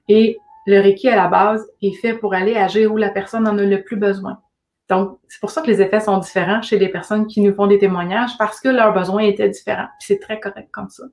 Et 0.09 0.39
le 0.67 0.81
Reiki, 0.81 1.09
à 1.09 1.17
la 1.17 1.29
base, 1.29 1.67
est 1.83 1.93
fait 2.01 2.15
pour 2.15 2.33
aller 2.33 2.57
agir 2.57 2.91
où 2.93 2.97
la 2.97 3.11
personne 3.11 3.47
en 3.47 3.59
a 3.59 3.63
le 3.63 3.83
plus 3.83 3.97
besoin. 3.97 4.39
Donc, 4.89 5.19
c'est 5.29 5.41
pour 5.41 5.51
ça 5.51 5.63
que 5.63 5.67
les 5.67 5.81
effets 5.81 6.01
sont 6.01 6.19
différents 6.19 6.61
chez 6.61 6.79
les 6.79 6.89
personnes 6.89 7.27
qui 7.27 7.41
nous 7.41 7.55
font 7.55 7.67
des 7.67 7.79
témoignages, 7.79 8.37
parce 8.39 8.61
que 8.61 8.69
leurs 8.69 8.93
besoins 8.93 9.23
étaient 9.23 9.49
différents. 9.49 9.89
c'est 9.99 10.21
très 10.21 10.41
correct 10.41 10.69
comme 10.73 10.91
ça. 10.91 11.05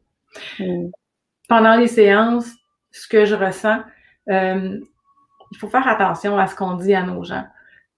Mm 0.60 0.90
pendant 1.52 1.76
les 1.76 1.90
séances, 1.90 2.50
ce 2.92 3.10
que 3.10 3.26
je 3.26 3.36
ressens, 3.36 3.82
euh, 4.30 4.80
il 5.52 5.58
faut 5.58 5.68
faire 5.68 5.86
attention 5.86 6.38
à 6.38 6.48
ce 6.48 6.56
qu'on 6.56 6.76
dit 6.76 6.94
à 6.94 7.04
nos 7.04 7.26
gens. 7.26 7.44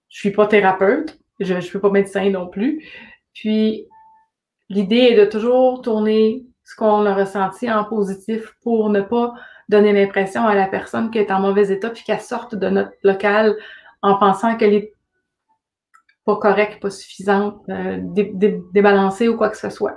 Je 0.08 0.18
suis 0.18 0.32
pas 0.32 0.48
thérapeute, 0.48 1.20
je 1.38 1.54
ne 1.54 1.60
suis 1.60 1.78
pas 1.78 1.88
médecin 1.88 2.28
non 2.30 2.48
plus. 2.48 2.84
Puis, 3.32 3.86
l'idée 4.70 4.96
est 5.12 5.14
de 5.14 5.24
toujours 5.24 5.82
tourner 5.82 6.44
ce 6.64 6.74
qu'on 6.74 7.06
a 7.06 7.14
ressenti 7.14 7.70
en 7.70 7.84
positif 7.84 8.56
pour 8.64 8.90
ne 8.90 9.02
pas 9.02 9.34
donner 9.68 9.92
l'impression 9.92 10.44
à 10.44 10.56
la 10.56 10.66
personne 10.66 11.12
qu'elle 11.12 11.26
est 11.26 11.32
en 11.32 11.38
mauvais 11.38 11.70
état 11.70 11.90
puis 11.90 12.02
qu'elle 12.02 12.20
sorte 12.20 12.56
de 12.56 12.68
notre 12.68 12.90
local 13.04 13.54
en 14.02 14.18
pensant 14.18 14.56
qu'elle 14.56 14.74
est 14.74 14.93
pas 16.24 16.36
correcte, 16.36 16.80
pas 16.80 16.90
suffisante, 16.90 17.62
euh, 17.68 17.98
débalancée 18.72 19.28
ou 19.28 19.36
quoi 19.36 19.50
que 19.50 19.56
ce 19.56 19.70
soit. 19.70 19.96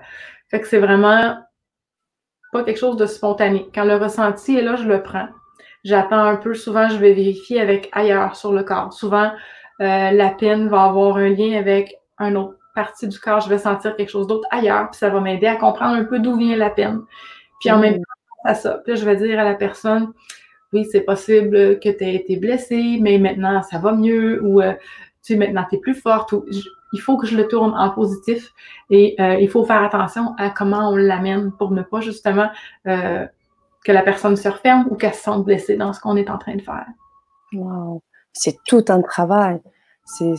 Fait 0.50 0.60
que 0.60 0.68
c'est 0.68 0.80
vraiment 0.80 1.38
pas 2.52 2.64
quelque 2.64 2.80
chose 2.80 2.98
de 2.98 3.06
spontané. 3.06 3.68
Quand 3.74 3.86
le 3.86 3.96
ressenti 3.96 4.58
est 4.58 4.62
là, 4.62 4.76
je 4.76 4.88
le 4.88 5.04
prends. 5.04 5.28
J'attends 5.84 6.24
un 6.24 6.36
peu. 6.36 6.54
Souvent, 6.54 6.90
je 6.90 6.98
vais 6.98 7.14
vérifier 7.14 7.62
avec 7.62 7.90
ailleurs 7.92 8.36
sur 8.36 8.52
le 8.52 8.64
corps. 8.64 8.94
Souvent, 8.94 9.32
euh, 9.82 10.12
la 10.12 10.30
peine 10.30 10.68
va 10.70 10.84
avoir 10.84 11.18
un 11.18 11.30
lien 11.30 11.58
avec 11.58 11.96
une 12.20 12.38
autre 12.38 12.58
partie 12.76 13.08
du 13.08 13.20
corps. 13.20 13.42
Je 13.42 13.50
vais 13.50 13.58
sentir 13.58 13.96
quelque 13.96 14.10
chose 14.10 14.28
d'autre 14.28 14.48
ailleurs, 14.52 14.90
puis 14.92 14.98
ça 14.98 15.10
va 15.10 15.20
m'aider 15.20 15.48
à 15.48 15.56
comprendre 15.56 15.96
un 15.96 16.04
peu 16.04 16.20
d'où 16.20 16.38
vient 16.38 16.56
la 16.56 16.70
peine. 16.70 17.02
Puis 17.60 17.72
en 17.72 17.80
même 17.80 17.96
mm. 17.96 17.98
temps, 17.98 18.04
à 18.46 18.54
ça, 18.54 18.82
puis 18.86 18.96
je 18.96 19.06
vais 19.06 19.16
dire 19.16 19.40
à 19.40 19.44
la 19.44 19.56
personne, 19.56 20.14
oui, 20.74 20.86
c'est 20.92 21.02
possible 21.02 21.80
que 21.80 21.90
tu 21.90 22.04
aies 22.04 22.16
été 22.16 22.38
blessée, 22.38 23.00
mais 23.02 23.18
maintenant, 23.18 23.62
ça 23.64 23.80
va 23.80 23.94
mieux, 23.94 24.44
ou 24.44 24.62
euh, 24.62 24.74
maintenant, 25.36 25.66
tu 25.70 25.76
es 25.76 25.80
plus 25.80 25.96
forte, 25.96 26.34
il 26.94 27.02
faut 27.02 27.18
que 27.18 27.28
je 27.28 27.36
le 27.36 27.48
tourne 27.48 27.74
en 27.74 27.90
positif 27.90 28.54
et 28.90 29.16
euh, 29.20 29.36
il 29.40 29.50
faut 29.50 29.66
faire 29.66 29.84
attention 29.84 30.34
à 30.38 30.50
comment 30.50 30.90
on 30.92 30.96
l'amène 30.96 31.52
pour 31.52 31.72
ne 31.72 31.82
pas 31.82 32.02
justement 32.02 32.50
euh, 32.88 33.26
que 33.84 33.92
la 33.92 34.04
personne 34.04 34.36
se 34.36 34.48
referme 34.48 34.88
ou 34.90 34.96
qu'elle 34.96 35.14
se 35.14 35.24
sente 35.24 35.44
blessée 35.44 35.76
dans 35.76 35.94
ce 35.94 36.00
qu'on 36.00 36.16
est 36.16 36.30
en 36.30 36.38
train 36.38 36.56
de 36.56 36.62
faire. 36.62 36.86
Wow, 37.54 38.02
c'est 38.34 38.58
tout 38.66 38.86
un 38.90 39.02
travail, 39.02 39.62
c'est 40.06 40.36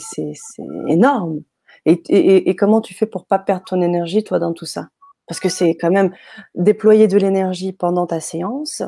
énorme. 0.87 1.43
Et, 1.87 2.57
comment 2.57 2.81
tu 2.81 2.95
fais 2.95 3.07
pour 3.07 3.27
pas 3.27 3.39
perdre 3.39 3.65
ton 3.65 3.81
énergie, 3.81 4.23
toi, 4.23 4.39
dans 4.39 4.53
tout 4.53 4.67
ça? 4.67 4.89
Parce 5.27 5.41
que 5.41 5.49
c'est 5.49 5.75
quand 5.77 5.91
même 5.91 6.13
déployer 6.55 7.07
de 7.07 7.17
l'énergie 7.17 7.73
pendant 7.73 8.07
ta 8.07 8.21
séance, 8.21 8.83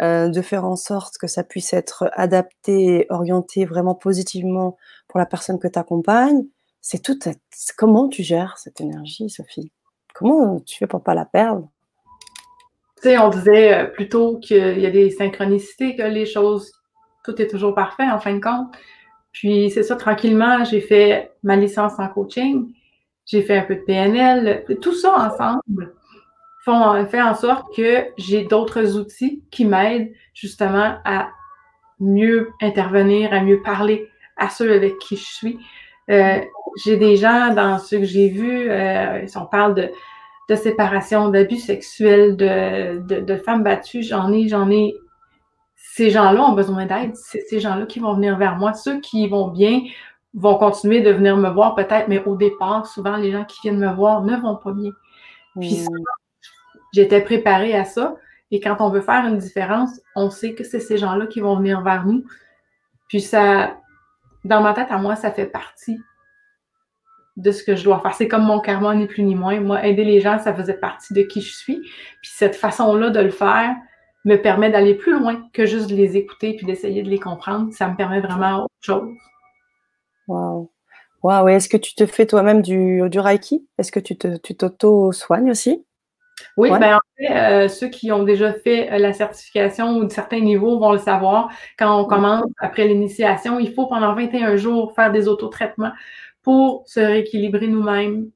euh, 0.00 0.28
de 0.28 0.42
faire 0.42 0.64
en 0.64 0.76
sorte 0.76 1.18
que 1.18 1.26
ça 1.26 1.42
puisse 1.44 1.72
être 1.72 2.10
adapté, 2.12 3.06
orienté 3.10 3.64
vraiment 3.64 3.94
positivement 3.94 4.76
pour 5.08 5.18
la 5.18 5.26
personne 5.26 5.58
que 5.58 5.68
tu 5.68 5.78
accompagnes, 5.78 6.44
c'est 6.80 7.02
tout. 7.02 7.18
Comment 7.76 8.08
tu 8.08 8.22
gères 8.22 8.58
cette 8.58 8.80
énergie, 8.80 9.28
Sophie? 9.30 9.72
Comment 10.14 10.60
tu 10.60 10.78
fais 10.78 10.86
pour 10.86 11.02
pas 11.02 11.14
la 11.14 11.24
perdre? 11.24 11.68
Tu 12.96 13.02
sais, 13.02 13.18
on 13.18 13.28
disait 13.28 13.74
euh, 13.74 13.84
plutôt 13.86 14.38
qu'il 14.38 14.78
y 14.78 14.86
a 14.86 14.90
des 14.90 15.10
synchronicités, 15.10 15.96
que 15.96 16.02
les 16.02 16.26
choses, 16.26 16.72
tout 17.24 17.40
est 17.40 17.46
toujours 17.46 17.74
parfait 17.74 18.08
en 18.10 18.18
fin 18.18 18.34
de 18.34 18.40
compte. 18.40 18.74
Puis 19.32 19.70
c'est 19.70 19.82
ça, 19.82 19.96
tranquillement, 19.96 20.64
j'ai 20.64 20.80
fait 20.80 21.32
ma 21.42 21.56
licence 21.56 21.98
en 21.98 22.08
coaching, 22.08 22.72
j'ai 23.26 23.42
fait 23.42 23.58
un 23.58 23.62
peu 23.62 23.76
de 23.76 23.82
PNL, 23.82 24.64
tout 24.80 24.94
ça 24.94 25.14
ensemble 25.16 25.94
font, 26.64 27.06
fait 27.06 27.22
en 27.22 27.34
sorte 27.34 27.74
que 27.74 28.06
j'ai 28.16 28.44
d'autres 28.44 28.96
outils 28.96 29.42
qui 29.50 29.64
m'aident 29.64 30.12
justement 30.34 30.98
à 31.04 31.28
mieux 32.00 32.50
intervenir, 32.60 33.32
à 33.32 33.40
mieux 33.42 33.62
parler 33.62 34.08
à 34.38 34.48
ceux 34.48 34.72
avec 34.72 34.98
qui 34.98 35.16
je 35.16 35.24
suis. 35.24 35.58
Euh, 36.10 36.40
j'ai 36.76 36.96
des 36.96 37.16
gens 37.16 37.54
dans 37.54 37.78
ce 37.78 37.96
que 37.96 38.04
j'ai 38.04 38.28
vu, 38.28 38.70
euh, 38.70 39.26
si 39.26 39.36
on 39.36 39.46
parle 39.46 39.74
de, 39.74 39.90
de 40.48 40.54
séparation, 40.54 41.28
d'abus 41.28 41.58
sexuels, 41.58 42.36
de, 42.36 43.00
de, 43.00 43.20
de, 43.20 43.36
femmes 43.36 43.62
battues, 43.62 44.02
j'en 44.02 44.32
ai, 44.32 44.48
j'en 44.48 44.70
ai. 44.70 44.94
Ces 45.76 46.10
gens-là 46.10 46.42
ont 46.42 46.52
besoin 46.52 46.86
d'aide. 46.86 47.14
C'est 47.14 47.40
ces 47.40 47.60
gens-là 47.60 47.86
qui 47.86 47.98
vont 47.98 48.14
venir 48.14 48.38
vers 48.38 48.56
moi. 48.56 48.72
Ceux 48.72 49.00
qui 49.00 49.28
vont 49.28 49.48
bien 49.48 49.82
vont 50.34 50.56
continuer 50.56 51.00
de 51.00 51.10
venir 51.10 51.36
me 51.36 51.50
voir 51.50 51.74
peut-être, 51.74 52.08
mais 52.08 52.22
au 52.24 52.36
départ, 52.36 52.86
souvent, 52.86 53.16
les 53.16 53.32
gens 53.32 53.44
qui 53.44 53.60
viennent 53.62 53.78
me 53.78 53.92
voir 53.92 54.22
ne 54.22 54.36
vont 54.36 54.56
pas 54.56 54.72
bien. 54.72 54.92
Puis 55.58 55.82
hmm. 55.82 55.96
j'étais 56.94 57.20
préparée 57.20 57.74
à 57.74 57.84
ça. 57.84 58.16
Et 58.50 58.60
quand 58.60 58.76
on 58.80 58.88
veut 58.88 59.00
faire 59.00 59.26
une 59.26 59.38
différence, 59.38 60.00
on 60.16 60.30
sait 60.30 60.54
que 60.54 60.64
c'est 60.64 60.80
ces 60.80 60.96
gens-là 60.96 61.26
qui 61.26 61.40
vont 61.40 61.56
venir 61.56 61.82
vers 61.82 62.06
nous. 62.06 62.24
Puis 63.08 63.20
ça, 63.20 63.76
dans 64.44 64.60
ma 64.60 64.74
tête, 64.74 64.88
à 64.90 64.98
moi, 64.98 65.16
ça 65.16 65.30
fait 65.30 65.46
partie 65.46 65.98
de 67.36 67.52
ce 67.52 67.62
que 67.62 67.76
je 67.76 67.84
dois 67.84 68.00
faire. 68.00 68.14
C'est 68.14 68.28
comme 68.28 68.44
mon 68.44 68.60
karma, 68.60 68.94
ni 68.94 69.06
plus 69.06 69.22
ni 69.22 69.34
moins. 69.34 69.60
Moi, 69.60 69.86
aider 69.86 70.04
les 70.04 70.20
gens, 70.20 70.38
ça 70.38 70.54
faisait 70.54 70.78
partie 70.78 71.14
de 71.14 71.22
qui 71.22 71.40
je 71.40 71.54
suis. 71.54 71.80
Puis 71.80 72.30
cette 72.34 72.56
façon-là 72.56 73.10
de 73.10 73.20
le 73.20 73.30
faire 73.30 73.76
me 74.24 74.36
permet 74.36 74.70
d'aller 74.70 74.94
plus 74.94 75.18
loin 75.18 75.48
que 75.52 75.64
juste 75.64 75.88
de 75.88 75.94
les 75.94 76.16
écouter 76.16 76.54
puis 76.56 76.66
d'essayer 76.66 77.02
de 77.02 77.08
les 77.08 77.20
comprendre. 77.20 77.72
Ça 77.72 77.88
me 77.88 77.96
permet 77.96 78.20
vraiment 78.20 78.64
autre 78.64 78.74
chose. 78.80 79.08
Wow. 80.26 80.70
Wow. 81.22 81.48
Est-ce 81.48 81.68
que 81.68 81.76
tu 81.76 81.94
te 81.94 82.06
fais 82.06 82.26
toi-même 82.26 82.60
du, 82.60 83.08
du 83.08 83.20
Reiki? 83.20 83.66
Est-ce 83.78 83.92
que 83.92 84.00
tu 84.00 84.16
t'auto-soignes 84.16 85.50
aussi? 85.50 85.84
Oui, 86.56 86.70
ben 86.70 86.96
en 86.96 87.00
fait, 87.16 87.30
euh, 87.30 87.68
ceux 87.68 87.88
qui 87.88 88.10
ont 88.12 88.22
déjà 88.22 88.52
fait 88.52 88.92
euh, 88.92 88.98
la 88.98 89.12
certification 89.12 89.96
ou 89.96 90.04
de 90.04 90.12
certains 90.12 90.40
niveaux 90.40 90.78
vont 90.78 90.92
le 90.92 90.98
savoir. 90.98 91.50
Quand 91.78 92.00
on 92.00 92.04
commence 92.04 92.44
après 92.58 92.86
l'initiation, 92.86 93.58
il 93.58 93.72
faut 93.72 93.86
pendant 93.86 94.14
21 94.14 94.56
jours 94.56 94.92
faire 94.94 95.12
des 95.12 95.28
autotraitements 95.28 95.92
pour 96.42 96.82
se 96.86 97.00
rééquilibrer 97.00 97.68
nous-mêmes. 97.68 98.30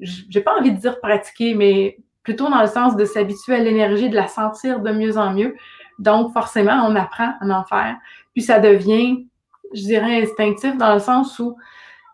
J'ai 0.00 0.40
pas 0.40 0.58
envie 0.58 0.72
de 0.72 0.78
dire 0.78 1.00
pratiquer, 1.00 1.54
mais 1.54 1.98
plutôt 2.22 2.48
dans 2.48 2.60
le 2.60 2.66
sens 2.66 2.96
de 2.96 3.04
s'habituer 3.04 3.54
à 3.54 3.58
l'énergie, 3.58 4.08
de 4.08 4.16
la 4.16 4.28
sentir 4.28 4.80
de 4.80 4.90
mieux 4.90 5.16
en 5.16 5.32
mieux. 5.32 5.54
Donc, 5.98 6.32
forcément, 6.32 6.84
on 6.86 6.96
apprend 6.96 7.34
à 7.40 7.46
en 7.46 7.64
faire. 7.64 7.96
Puis 8.32 8.42
ça 8.42 8.58
devient, 8.58 9.26
je 9.74 9.82
dirais, 9.82 10.22
instinctif 10.22 10.76
dans 10.76 10.94
le 10.94 11.00
sens 11.00 11.38
où 11.38 11.56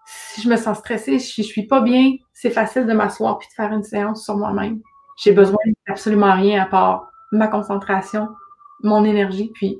si 0.04 0.42
je 0.42 0.48
me 0.48 0.56
sens 0.56 0.78
stressée, 0.78 1.18
si 1.18 1.42
je 1.42 1.48
suis 1.48 1.66
pas 1.66 1.80
bien, 1.80 2.12
c'est 2.32 2.50
facile 2.50 2.86
de 2.86 2.92
m'asseoir 2.92 3.38
puis 3.38 3.48
de 3.48 3.52
faire 3.52 3.72
une 3.72 3.82
séance 3.82 4.24
sur 4.24 4.36
moi-même. 4.36 4.80
J'ai 5.18 5.32
besoin 5.32 5.58
d'absolument 5.86 6.32
rien 6.32 6.62
à 6.62 6.66
part 6.66 7.10
ma 7.32 7.48
concentration, 7.48 8.28
mon 8.82 9.04
énergie, 9.04 9.50
puis 9.54 9.78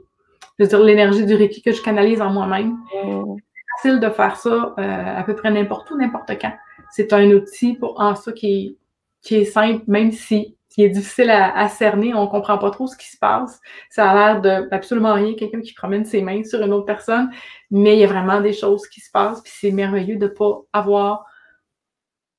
je 0.59 0.65
veux 0.65 0.69
dire 0.69 0.81
l'énergie 0.81 1.25
du 1.25 1.35
Reiki 1.35 1.63
que 1.63 1.73
je 1.73 1.83
canalise 1.83 2.21
en 2.21 2.31
moi-même. 2.31 2.77
Mm. 3.05 3.37
C'est 3.37 3.89
facile 3.89 4.01
de 4.01 4.11
faire 4.11 4.37
ça 4.37 4.75
euh, 4.79 5.19
à 5.19 5.23
peu 5.23 5.35
près 5.35 5.51
n'importe 5.51 5.91
où, 5.91 5.97
n'importe 5.97 6.33
quand. 6.41 6.53
C'est 6.91 7.13
un 7.13 7.31
outil 7.31 7.75
pour 7.75 8.01
en 8.01 8.15
ça 8.15 8.33
qui, 8.33 8.77
qui 9.23 9.37
est 9.37 9.45
simple, 9.45 9.85
même 9.87 10.11
si 10.11 10.57
qui 10.69 10.85
est 10.85 10.91
difficile 10.91 11.31
à, 11.31 11.69
cerner, 11.69 12.15
on 12.15 12.29
comprend 12.29 12.59
pas 12.59 12.71
trop 12.71 12.87
ce 12.87 12.97
qui 12.97 13.09
se 13.09 13.17
passe. 13.17 13.61
Ça 13.91 14.11
a 14.11 14.15
l'air 14.15 14.41
de 14.41 14.69
absolument 14.73 15.15
rien, 15.15 15.35
quelqu'un 15.35 15.61
qui 15.61 15.73
promène 15.73 16.05
ses 16.05 16.23
mains 16.23 16.45
sur 16.45 16.61
une 16.63 16.73
autre 16.73 16.85
personne, 16.85 17.31
mais 17.71 17.97
il 17.97 18.01
y 18.01 18.05
a 18.05 18.07
vraiment 18.07 18.41
des 18.41 18.53
choses 18.53 18.87
qui 18.87 19.01
se 19.01 19.11
passent, 19.11 19.41
puis 19.41 19.53
c'est 19.55 19.71
merveilleux 19.71 20.19
de 20.19 20.29
pas 20.29 20.61
avoir 20.73 21.25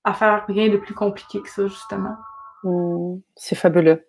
à 0.04 0.14
faire 0.14 0.46
rien 0.48 0.70
de 0.70 0.78
plus 0.78 0.94
compliqué 0.94 1.42
que 1.42 1.50
ça, 1.50 1.68
justement. 1.68 2.16
C'est 3.36 3.56
fabuleux. 3.56 4.06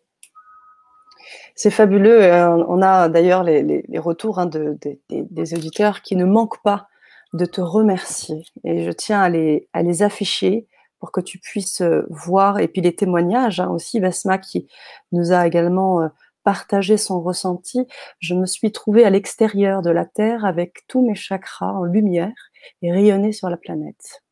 C'est 1.55 1.71
fabuleux. 1.71 2.33
On 2.69 2.83
a 2.83 3.09
d'ailleurs 3.09 3.45
les, 3.45 3.85
retours 3.99 4.39
hein, 4.39 4.47
des 4.47 5.55
auditeurs 5.55 6.03
qui 6.03 6.17
ne 6.17 6.25
manquent 6.25 6.63
pas 6.63 6.89
de 7.33 7.45
te 7.45 7.61
remercier. 7.61 8.45
Et 8.65 8.85
je 8.85 8.91
tiens 8.91 9.21
à 9.21 9.29
les, 9.29 10.03
afficher 10.03 10.67
pour 10.99 11.13
que 11.13 11.21
tu 11.21 11.39
puisses 11.39 11.81
euh, 11.81 12.07
voir. 12.11 12.59
Et 12.59 12.69
puis 12.69 12.83
les 12.83 12.95
témoignages 12.95 13.61
hein, 13.61 13.69
aussi, 13.71 14.01
Basma 14.01 14.37
qui 14.39 14.69
nous 15.13 15.33
a 15.33 15.47
également 15.47 16.03
euh, 16.03 16.09
partagé 16.45 16.99
son 16.99 17.23
ressenti. 17.23 17.87
Je 18.19 18.35
me 18.35 18.45
suis 18.45 18.71
trouvée 18.71 19.05
à 19.05 19.11
l'extérieur 19.11 19.81
de 19.81 19.91
la 19.91 20.05
Terre 20.05 20.45
avec 20.45 20.87
tous 20.89 21.07
mes 21.07 21.15
chakras 21.15 21.73
en 21.73 21.85
lumière 21.85 22.35
et 22.83 22.93
rayonner 22.93 23.33
sur 23.33 23.49
la 23.49 23.57
planète. 23.57 24.23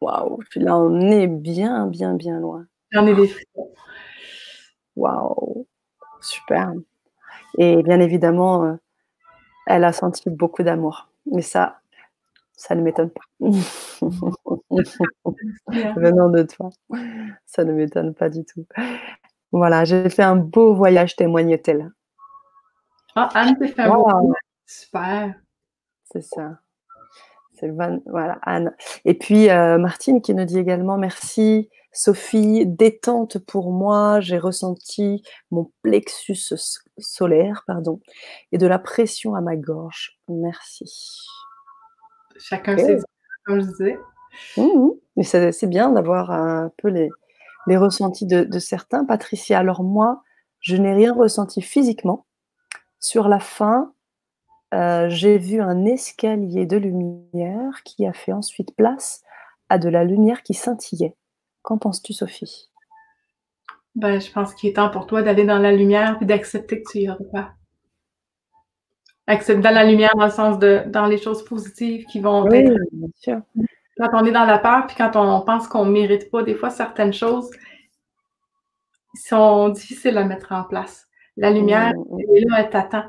Waouh, 0.00 0.40
là 0.56 0.76
on 0.76 1.00
est 1.10 1.26
bien, 1.26 1.86
bien, 1.86 2.14
bien 2.14 2.38
loin. 2.38 2.66
J'en 2.90 3.06
ai 3.06 3.14
des 3.14 3.34
Waouh, 4.96 5.66
super. 6.20 6.72
Et 7.58 7.82
bien 7.82 8.00
évidemment, 8.00 8.64
euh, 8.64 8.74
elle 9.66 9.84
a 9.84 9.92
senti 9.92 10.30
beaucoup 10.30 10.62
d'amour. 10.62 11.08
Mais 11.26 11.42
ça, 11.42 11.80
ça 12.56 12.74
ne 12.74 12.82
m'étonne 12.82 13.10
pas. 13.10 13.22
Venant 15.96 16.30
de 16.30 16.42
toi, 16.42 16.70
ça 17.46 17.64
ne 17.64 17.72
m'étonne 17.72 18.14
pas 18.14 18.30
du 18.30 18.44
tout. 18.44 18.66
Voilà, 19.52 19.84
j'ai 19.84 20.10
fait 20.10 20.22
un 20.22 20.36
beau 20.36 20.74
voyage, 20.74 21.16
témoigne-t-elle. 21.16 21.90
Ah, 23.14 23.28
Anne 23.34 23.58
t'es 23.58 23.68
fait 23.68 23.82
un 23.82 23.94
beau 23.94 24.02
voyage. 24.04 24.34
Super. 24.66 25.34
C'est 26.04 26.22
ça. 26.22 26.58
C'est 27.58 27.70
voilà, 28.06 28.38
Anne. 28.42 28.74
Et 29.04 29.14
puis 29.14 29.50
euh, 29.50 29.78
Martine 29.78 30.20
qui 30.22 30.34
nous 30.34 30.44
dit 30.44 30.58
également 30.58 30.98
merci. 30.98 31.68
Sophie, 31.90 32.64
détente 32.66 33.38
pour 33.38 33.72
moi, 33.72 34.20
j'ai 34.20 34.38
ressenti 34.38 35.22
mon 35.50 35.72
plexus 35.82 36.54
solaire, 36.98 37.64
pardon, 37.66 38.00
et 38.52 38.58
de 38.58 38.66
la 38.66 38.78
pression 38.78 39.34
à 39.34 39.40
ma 39.40 39.56
gorge. 39.56 40.18
Merci. 40.28 41.26
Chacun 42.38 42.76
ses 42.76 42.98
comme 43.44 43.60
je 43.60 43.66
disais. 43.66 43.98
Mmh, 44.56 44.62
mmh. 44.62 44.90
Mais 45.16 45.24
c'est 45.24 45.66
bien 45.66 45.90
d'avoir 45.90 46.30
un 46.30 46.70
peu 46.76 46.88
les, 46.88 47.08
les 47.68 47.76
ressentis 47.76 48.26
de, 48.26 48.58
certains. 48.58 49.04
Patricia, 49.04 49.58
alors 49.58 49.82
moi, 49.82 50.22
je 50.60 50.76
n'ai 50.76 50.94
rien 50.94 51.14
ressenti 51.14 51.62
physiquement. 51.62 52.26
Sur 52.98 53.28
la 53.28 53.38
fin, 53.38 53.92
euh, 54.74 55.08
j'ai 55.08 55.38
vu 55.38 55.60
un 55.60 55.84
escalier 55.84 56.66
de 56.66 56.76
lumière 56.76 57.82
qui 57.84 58.06
a 58.06 58.12
fait 58.12 58.32
ensuite 58.32 58.74
place 58.76 59.22
à 59.68 59.78
de 59.78 59.88
la 59.88 60.04
lumière 60.04 60.42
qui 60.42 60.54
scintillait. 60.54 61.14
Qu'en 61.62 61.78
penses-tu, 61.78 62.12
Sophie? 62.12 62.70
Ben, 63.94 64.20
Je 64.20 64.30
pense 64.30 64.54
qu'il 64.54 64.70
est 64.70 64.74
temps 64.74 64.90
pour 64.90 65.06
toi 65.06 65.22
d'aller 65.22 65.44
dans 65.44 65.58
la 65.58 65.72
lumière 65.72 66.18
et 66.20 66.24
d'accepter 66.24 66.82
que 66.82 66.90
tu 66.90 66.98
y 66.98 67.10
auras 67.10 67.24
pas 67.32 67.54
dans 69.28 69.74
la 69.74 69.84
lumière 69.84 70.14
dans 70.16 70.24
le 70.24 70.30
sens 70.30 70.58
de 70.58 70.82
dans 70.86 71.06
les 71.06 71.18
choses 71.18 71.44
positives 71.44 72.06
qui 72.06 72.20
vont 72.20 72.44
oui, 72.44 72.64
Bien 72.92 73.08
sûr. 73.14 73.40
Quand 73.98 74.08
on 74.12 74.24
est 74.24 74.32
dans 74.32 74.44
la 74.44 74.58
peur, 74.58 74.86
puis 74.86 74.96
quand 74.96 75.16
on 75.16 75.40
pense 75.42 75.66
qu'on 75.66 75.84
ne 75.84 75.90
mérite 75.90 76.30
pas, 76.30 76.42
des 76.42 76.54
fois, 76.54 76.70
certaines 76.70 77.12
choses 77.12 77.50
sont 79.26 79.70
difficiles 79.70 80.16
à 80.16 80.24
mettre 80.24 80.52
en 80.52 80.62
place. 80.62 81.08
La 81.36 81.50
lumière, 81.50 81.92
mm. 81.94 82.20
elle 82.20 82.36
est 82.36 82.46
là, 82.48 82.60
elle 82.60 82.70
t'attend. 82.70 83.04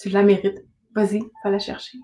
Tu 0.00 0.08
la 0.08 0.22
mérites. 0.22 0.64
Vas-y, 0.94 1.20
va 1.44 1.50
la 1.50 1.58
chercher. 1.58 1.98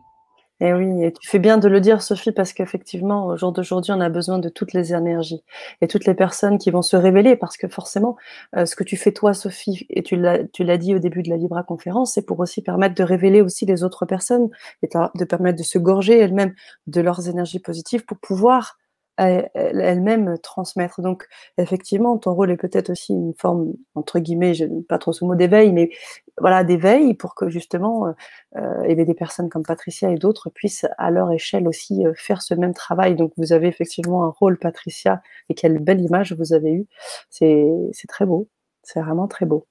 Et 0.58 0.68
eh 0.68 0.72
oui, 0.72 1.04
et 1.04 1.12
tu 1.12 1.28
fais 1.28 1.38
bien 1.38 1.58
de 1.58 1.68
le 1.68 1.82
dire, 1.82 2.00
Sophie, 2.00 2.32
parce 2.32 2.54
qu'effectivement, 2.54 3.26
au 3.26 3.36
jour 3.36 3.52
d'aujourd'hui, 3.52 3.92
on 3.92 4.00
a 4.00 4.08
besoin 4.08 4.38
de 4.38 4.48
toutes 4.48 4.72
les 4.72 4.94
énergies 4.94 5.42
et 5.82 5.86
toutes 5.86 6.06
les 6.06 6.14
personnes 6.14 6.56
qui 6.56 6.70
vont 6.70 6.80
se 6.80 6.96
révéler, 6.96 7.36
parce 7.36 7.58
que 7.58 7.68
forcément, 7.68 8.16
euh, 8.56 8.64
ce 8.64 8.74
que 8.74 8.82
tu 8.82 8.96
fais 8.96 9.12
toi, 9.12 9.34
Sophie, 9.34 9.86
et 9.90 10.02
tu 10.02 10.16
l'as 10.16 10.78
dit 10.78 10.94
au 10.94 10.98
début 10.98 11.22
de 11.22 11.28
la 11.28 11.36
Libra 11.36 11.62
conférence, 11.62 12.14
c'est 12.14 12.24
pour 12.24 12.40
aussi 12.40 12.62
permettre 12.62 12.94
de 12.94 13.02
révéler 13.02 13.42
aussi 13.42 13.66
les 13.66 13.84
autres 13.84 14.06
personnes 14.06 14.48
et 14.82 14.88
de 14.88 15.24
permettre 15.26 15.58
de 15.58 15.62
se 15.62 15.76
gorger 15.78 16.18
elles-mêmes 16.18 16.54
de 16.86 17.02
leurs 17.02 17.28
énergies 17.28 17.60
positives 17.60 18.06
pour 18.06 18.16
pouvoir 18.16 18.78
elle-même 19.18 20.38
transmettre. 20.42 21.00
Donc, 21.00 21.26
effectivement, 21.58 22.18
ton 22.18 22.34
rôle 22.34 22.50
est 22.50 22.56
peut-être 22.56 22.90
aussi 22.90 23.12
une 23.12 23.34
forme, 23.34 23.72
entre 23.94 24.18
guillemets, 24.18 24.54
je 24.54 24.64
n'aime 24.64 24.84
pas 24.84 24.98
trop 24.98 25.12
ce 25.12 25.24
mot 25.24 25.34
d'éveil, 25.34 25.72
mais 25.72 25.90
voilà, 26.38 26.64
d'éveil 26.64 27.14
pour 27.14 27.34
que 27.34 27.48
justement, 27.48 28.14
euh, 28.56 28.82
eh 28.84 28.94
des 28.94 29.14
personnes 29.14 29.48
comme 29.48 29.62
Patricia 29.62 30.10
et 30.10 30.16
d'autres 30.16 30.50
puissent 30.50 30.86
à 30.98 31.10
leur 31.10 31.32
échelle 31.32 31.66
aussi 31.68 32.06
euh, 32.06 32.12
faire 32.14 32.42
ce 32.42 32.54
même 32.54 32.74
travail. 32.74 33.16
Donc, 33.16 33.32
vous 33.36 33.52
avez 33.52 33.68
effectivement 33.68 34.24
un 34.24 34.30
rôle, 34.30 34.58
Patricia, 34.58 35.22
et 35.48 35.54
quelle 35.54 35.78
belle 35.78 36.00
image 36.00 36.32
vous 36.34 36.52
avez 36.52 36.72
eue. 36.72 36.86
C'est 37.30 38.08
très 38.08 38.26
beau. 38.26 38.48
C'est 38.82 39.00
vraiment 39.00 39.28
très 39.28 39.46
beau. 39.46 39.66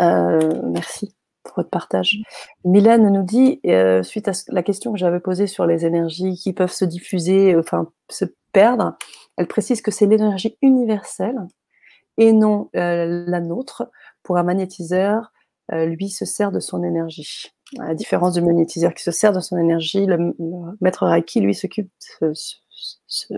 Euh, 0.00 0.62
merci 0.64 1.17
pour 1.42 1.56
votre 1.56 1.70
partage. 1.70 2.18
Mylène 2.64 3.10
nous 3.10 3.22
dit, 3.22 3.60
euh, 3.66 4.02
suite 4.02 4.28
à 4.28 4.32
la 4.48 4.62
question 4.62 4.92
que 4.92 4.98
j'avais 4.98 5.20
posée 5.20 5.46
sur 5.46 5.66
les 5.66 5.86
énergies 5.86 6.34
qui 6.34 6.52
peuvent 6.52 6.72
se 6.72 6.84
diffuser, 6.84 7.56
enfin 7.56 7.88
se 8.10 8.24
perdre, 8.52 8.96
elle 9.36 9.46
précise 9.46 9.82
que 9.82 9.90
c'est 9.90 10.06
l'énergie 10.06 10.56
universelle 10.62 11.38
et 12.16 12.32
non 12.32 12.70
euh, 12.76 13.24
la 13.26 13.40
nôtre. 13.40 13.90
Pour 14.22 14.36
un 14.36 14.42
magnétiseur, 14.42 15.32
euh, 15.72 15.86
lui 15.86 16.08
se 16.08 16.24
sert 16.24 16.52
de 16.52 16.60
son 16.60 16.82
énergie. 16.82 17.52
À 17.78 17.88
la 17.88 17.94
différence 17.94 18.34
du 18.34 18.42
magnétiseur 18.42 18.94
qui 18.94 19.02
se 19.02 19.10
sert 19.10 19.32
de 19.32 19.40
son 19.40 19.56
énergie, 19.58 20.06
le, 20.06 20.34
maître 20.80 21.06
Reiki, 21.06 21.40
lui, 21.40 21.54
s'occupe, 21.54 21.90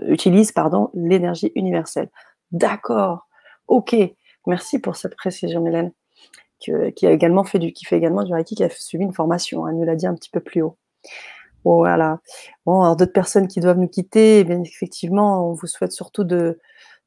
utilise 0.07 0.51
pardon 0.51 0.89
l'énergie 0.93 1.51
universelle. 1.55 2.09
D'accord. 2.51 3.27
Ok. 3.67 3.95
Merci 4.47 4.79
pour 4.79 4.95
cette 4.95 5.15
précision, 5.15 5.61
Mylène 6.67 6.93
qui 6.93 7.07
a 7.07 7.11
également 7.11 7.43
fait 7.43 7.59
du, 7.59 7.73
qui 7.73 7.85
fait 7.85 7.97
également 7.97 8.23
du 8.23 8.33
Reiki, 8.33 8.55
qui 8.55 8.63
a 8.63 8.69
suivi 8.69 9.03
une 9.03 9.13
formation. 9.13 9.67
Elle 9.67 9.75
nous 9.75 9.85
l'a 9.85 9.95
dit 9.95 10.07
un 10.07 10.15
petit 10.15 10.29
peu 10.29 10.39
plus 10.39 10.61
haut. 10.61 10.77
voilà. 11.63 12.19
Bon, 12.65 12.81
alors 12.81 12.95
d'autres 12.95 13.13
personnes 13.13 13.47
qui 13.47 13.59
doivent 13.59 13.79
nous 13.79 13.87
quitter, 13.87 14.39
eh 14.39 14.43
bien 14.43 14.61
effectivement, 14.63 15.49
on 15.49 15.53
vous 15.53 15.67
souhaite 15.67 15.91
surtout 15.91 16.23
de, 16.23 16.59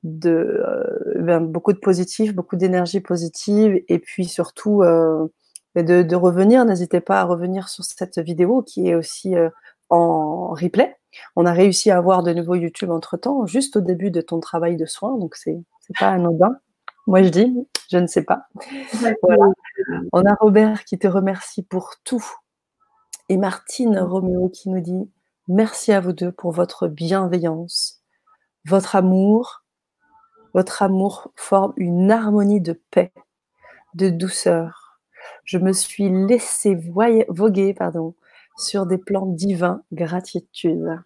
euh, 0.05 0.85
ben, 1.17 1.41
beaucoup 1.41 1.73
de 1.73 1.79
positif, 1.79 2.35
beaucoup 2.35 2.57
d'énergie 2.57 3.01
positive, 3.01 3.83
et 3.89 3.99
puis 3.99 4.27
surtout 4.27 4.83
euh, 4.83 5.27
de, 5.77 6.15
revenir. 6.17 6.65
N'hésitez 6.65 7.01
pas 7.01 7.21
à 7.21 7.25
revenir 7.25 7.69
sur 7.69 7.85
cette 7.85 8.19
vidéo 8.19 8.63
qui 8.63 8.89
est 8.89 8.95
aussi 8.95 9.35
euh, 9.37 9.51
en 9.89 10.49
replay. 10.51 10.97
On 11.37 11.47
a 11.47 11.53
réussi 11.53 11.91
à 11.91 11.99
avoir 11.99 12.23
de 12.23 12.33
nouveaux 12.33 12.57
YouTube 12.57 12.91
entre 12.91 13.17
temps, 13.17 13.47
juste 13.47 13.77
au 13.77 13.81
début 13.81 14.11
de 14.11 14.21
ton 14.21 14.41
travail 14.41 14.77
de 14.77 14.87
soin, 14.87 15.17
donc 15.19 15.37
c'est 15.37 15.63
pas 15.99 16.09
anodin. 16.09 16.57
Moi, 17.07 17.23
je 17.23 17.29
dis, 17.29 17.69
je 17.91 17.99
ne 17.99 18.07
sais 18.07 18.25
pas. 18.25 18.47
On 20.13 20.25
a 20.25 20.35
Robert 20.41 20.85
qui 20.85 20.99
te 20.99 21.07
remercie 21.07 21.63
pour 21.63 21.95
tout. 22.05 22.25
Et 23.29 23.37
Martine 23.37 23.99
Roméo 23.99 24.49
qui 24.49 24.69
nous 24.69 24.81
dit 24.81 25.11
merci 25.49 25.93
à 25.93 26.01
vous 26.01 26.13
deux 26.13 26.33
pour 26.33 26.53
votre 26.53 26.89
bienveillance, 26.89 28.03
votre 28.65 28.97
amour. 28.97 29.63
Votre 30.55 30.83
amour 30.83 31.33
forme 31.35 31.73
une 31.77 32.13
harmonie 32.13 32.61
de 32.61 32.81
paix, 32.93 33.13
de 33.95 34.09
douceur. 34.09 35.01
Je 35.43 35.59
me 35.59 35.73
suis 35.73 36.09
laissé 36.09 36.77
voguer 37.29 37.75
pardon, 37.75 38.15
sur 38.57 38.87
des 38.87 38.99
plans 38.99 39.27
divins. 39.27 39.83
Gratitude. 39.93 41.03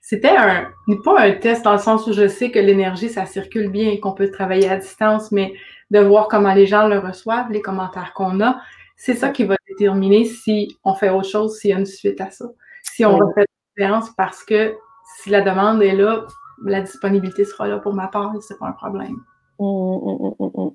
C'était 0.00 0.36
un, 0.36 0.68
pas 1.04 1.20
un 1.20 1.32
test 1.32 1.64
dans 1.64 1.72
le 1.72 1.78
sens 1.78 2.06
où 2.06 2.12
je 2.12 2.28
sais 2.28 2.50
que 2.50 2.58
l'énergie, 2.58 3.08
ça 3.08 3.26
circule 3.26 3.70
bien 3.70 3.90
et 3.90 4.00
qu'on 4.00 4.12
peut 4.12 4.30
travailler 4.30 4.68
à 4.68 4.76
distance, 4.76 5.32
mais 5.32 5.54
de 5.90 6.00
voir 6.00 6.28
comment 6.28 6.54
les 6.54 6.66
gens 6.66 6.88
le 6.88 6.98
reçoivent, 6.98 7.50
les 7.50 7.60
commentaires 7.60 8.12
qu'on 8.14 8.40
a, 8.40 8.60
c'est 8.96 9.14
ça 9.14 9.30
qui 9.30 9.44
va 9.44 9.56
déterminer 9.68 10.24
si 10.24 10.78
on 10.84 10.94
fait 10.94 11.10
autre 11.10 11.28
chose, 11.28 11.58
s'il 11.58 11.70
y 11.70 11.72
a 11.74 11.78
une 11.78 11.86
suite 11.86 12.20
à 12.20 12.30
ça. 12.30 12.46
Si 12.82 13.04
on 13.04 13.16
refait 13.16 13.44
la 13.76 13.86
séance 13.86 14.10
parce 14.16 14.44
que 14.44 14.74
si 15.18 15.30
la 15.30 15.40
demande 15.40 15.82
est 15.82 15.94
là, 15.94 16.26
la 16.64 16.80
disponibilité 16.80 17.44
sera 17.44 17.66
là 17.66 17.78
pour 17.78 17.94
ma 17.94 18.08
part 18.08 18.32
et 18.36 18.40
c'est 18.40 18.58
pas 18.58 18.66
un 18.66 18.72
problème. 18.72 19.16
Mmh, 19.58 19.64
mmh, 19.64 20.34
mmh, 20.38 20.70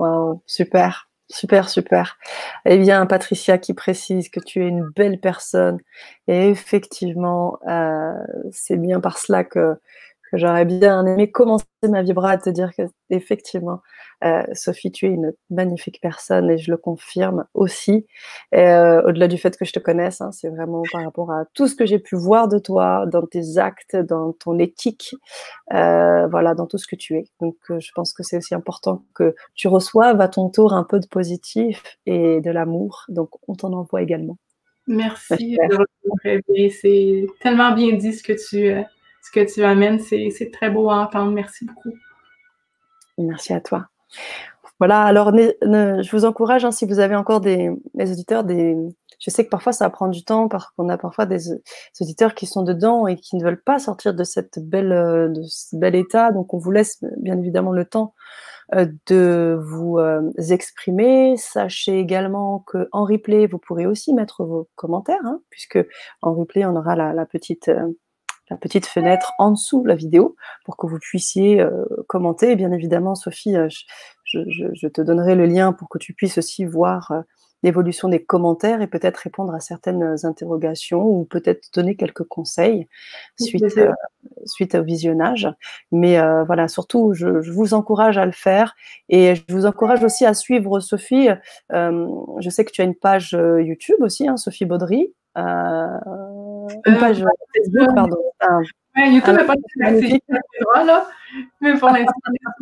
wow, 0.00 0.42
super. 0.46 1.08
Super, 1.32 1.68
super. 1.70 2.18
Eh 2.66 2.76
bien, 2.76 3.06
Patricia 3.06 3.56
qui 3.56 3.72
précise 3.72 4.28
que 4.28 4.38
tu 4.38 4.62
es 4.62 4.68
une 4.68 4.84
belle 4.94 5.18
personne. 5.18 5.78
Et 6.28 6.48
effectivement, 6.50 7.58
euh, 7.68 8.12
c'est 8.50 8.76
bien 8.76 9.00
par 9.00 9.16
cela 9.16 9.42
que 9.42 9.76
j'aurais 10.32 10.64
bien 10.64 11.04
aimé 11.06 11.30
commencer 11.30 11.64
ma 11.88 12.02
vibra 12.02 12.30
à 12.30 12.38
te 12.38 12.50
dire 12.50 12.74
que 12.76 12.82
effectivement, 13.10 13.80
euh, 14.24 14.42
Sophie, 14.52 14.92
tu 14.92 15.06
es 15.06 15.10
une 15.10 15.32
magnifique 15.50 16.00
personne 16.00 16.50
et 16.50 16.58
je 16.58 16.70
le 16.70 16.76
confirme 16.76 17.44
aussi. 17.54 18.06
Euh, 18.54 19.02
au-delà 19.02 19.28
du 19.28 19.36
fait 19.36 19.56
que 19.56 19.64
je 19.64 19.72
te 19.72 19.78
connaisse, 19.78 20.20
hein, 20.20 20.30
c'est 20.32 20.48
vraiment 20.48 20.82
par 20.92 21.02
rapport 21.04 21.32
à 21.32 21.44
tout 21.54 21.66
ce 21.66 21.74
que 21.74 21.86
j'ai 21.86 21.98
pu 21.98 22.16
voir 22.16 22.48
de 22.48 22.58
toi, 22.58 23.04
dans 23.06 23.26
tes 23.26 23.58
actes, 23.58 23.96
dans 23.96 24.32
ton 24.32 24.58
éthique, 24.58 25.14
euh, 25.72 26.26
voilà, 26.28 26.54
dans 26.54 26.66
tout 26.66 26.78
ce 26.78 26.86
que 26.86 26.96
tu 26.96 27.16
es. 27.16 27.24
Donc, 27.40 27.56
je 27.68 27.90
pense 27.94 28.12
que 28.12 28.22
c'est 28.22 28.36
aussi 28.36 28.54
important 28.54 29.04
que 29.14 29.34
tu 29.54 29.68
reçoives 29.68 30.20
à 30.20 30.28
ton 30.28 30.48
tour 30.50 30.72
un 30.72 30.84
peu 30.84 31.00
de 31.00 31.06
positif 31.06 31.98
et 32.06 32.40
de 32.40 32.50
l'amour. 32.50 33.04
Donc, 33.08 33.30
on 33.48 33.54
t'en 33.54 33.72
envoie 33.72 34.02
également. 34.02 34.38
Merci. 34.86 35.58
C'est 36.70 37.26
tellement 37.40 37.72
bien 37.72 37.92
dit 37.96 38.12
ce 38.12 38.22
que 38.22 38.32
tu 38.32 38.84
ce 39.22 39.30
que 39.30 39.52
tu 39.52 39.62
amènes. 39.64 40.00
C'est 40.00 40.50
très 40.52 40.70
beau 40.70 40.90
à 40.90 40.96
entendre. 40.96 41.32
Merci 41.32 41.64
beaucoup. 41.64 41.92
Merci 43.18 43.52
à 43.52 43.60
toi. 43.60 43.88
Voilà, 44.78 45.02
alors 45.02 45.32
je 45.32 46.10
vous 46.10 46.24
encourage, 46.24 46.64
hein, 46.64 46.72
si 46.72 46.86
vous 46.86 46.98
avez 46.98 47.14
encore 47.14 47.40
des, 47.40 47.70
auditeurs, 47.94 48.44
je 48.48 49.30
sais 49.30 49.44
que 49.44 49.50
parfois 49.50 49.72
ça 49.72 49.88
prend 49.90 50.08
du 50.08 50.24
temps 50.24 50.48
parce 50.48 50.68
qu'on 50.70 50.88
a 50.88 50.98
parfois 50.98 51.24
des, 51.24 51.52
auditeurs 52.00 52.34
qui 52.34 52.46
sont 52.46 52.64
dedans 52.64 53.06
et 53.06 53.16
qui 53.16 53.36
ne 53.36 53.44
veulent 53.44 53.62
pas 53.62 53.78
sortir 53.78 54.12
de, 54.12 54.24
cette 54.24 54.58
belle, 54.58 54.88
de 55.32 55.42
ce 55.44 55.76
bel 55.76 55.94
état. 55.94 56.32
Donc 56.32 56.52
on 56.52 56.58
vous 56.58 56.72
laisse 56.72 56.98
bien 57.18 57.38
évidemment 57.38 57.70
le 57.70 57.84
temps 57.84 58.14
euh, 58.74 58.86
de 59.06 59.58
vous 59.60 59.98
euh, 59.98 60.30
exprimer. 60.50 61.36
Sachez 61.36 61.98
également 61.98 62.64
qu'en 62.66 63.04
replay, 63.04 63.46
vous 63.46 63.58
pourrez 63.58 63.86
aussi 63.86 64.14
mettre 64.14 64.44
vos 64.44 64.68
commentaires, 64.76 65.20
hein, 65.24 65.40
puisque 65.50 65.78
en 66.22 66.34
replay, 66.34 66.64
on 66.64 66.76
aura 66.76 66.96
la, 66.96 67.26
petite... 67.26 67.68
Euh, 67.68 67.88
la 68.52 68.58
petite 68.58 68.86
fenêtre 68.86 69.32
en 69.38 69.50
dessous 69.52 69.82
de 69.82 69.88
la 69.88 69.94
vidéo 69.94 70.36
pour 70.64 70.76
que 70.76 70.86
vous 70.86 70.98
puissiez 70.98 71.60
euh, 71.60 71.84
commenter. 72.06 72.54
bien 72.54 72.70
évidemment, 72.70 73.14
Sophie, 73.14 73.56
euh, 73.56 73.68
je, 74.24 74.88
te 74.88 75.00
donnerai 75.00 75.34
le 75.34 75.46
lien 75.46 75.72
pour 75.72 75.88
que 75.88 75.98
tu 75.98 76.12
puisses 76.12 76.36
aussi 76.38 76.66
voir 76.66 77.10
euh, 77.12 77.20
l'évolution 77.62 78.08
des 78.08 78.22
commentaires 78.22 78.82
et 78.82 78.86
peut-être 78.88 79.16
répondre 79.16 79.54
à 79.54 79.60
certaines 79.60 80.16
interrogations 80.24 81.04
ou 81.04 81.24
peut-être 81.24 81.68
donner 81.72 81.96
quelques 81.96 82.24
conseils 82.24 82.88
suite, 83.40 83.64
suite 84.44 84.74
au 84.74 84.82
visionnage. 84.82 85.48
Mais 85.92 86.18
voilà, 86.44 86.66
surtout, 86.66 87.14
je, 87.14 87.28
vous 87.28 87.72
encourage 87.72 88.18
à 88.18 88.26
le 88.26 88.32
faire 88.32 88.74
et 89.08 89.36
je 89.36 89.42
vous 89.48 89.64
encourage 89.64 90.02
aussi 90.02 90.26
à 90.26 90.34
suivre 90.34 90.80
Sophie. 90.80 91.28
je 91.70 92.50
sais 92.50 92.64
que 92.64 92.72
tu 92.72 92.80
as 92.80 92.84
une 92.84 92.96
page 92.96 93.30
YouTube 93.30 93.98
aussi, 94.00 94.26
hein, 94.26 94.36
Sophie 94.36 94.64
Baudry. 94.64 95.14
Une 96.86 96.98
page 96.98 97.24
Facebook, 97.54 97.94
pardon. 97.94 98.16
YouTube 98.96 99.36
n'est 99.36 99.44
pas 99.44 99.54
très 99.80 100.84
là, 100.84 101.08
mais 101.60 101.78
pour 101.78 101.88
l'instant, 101.88 102.12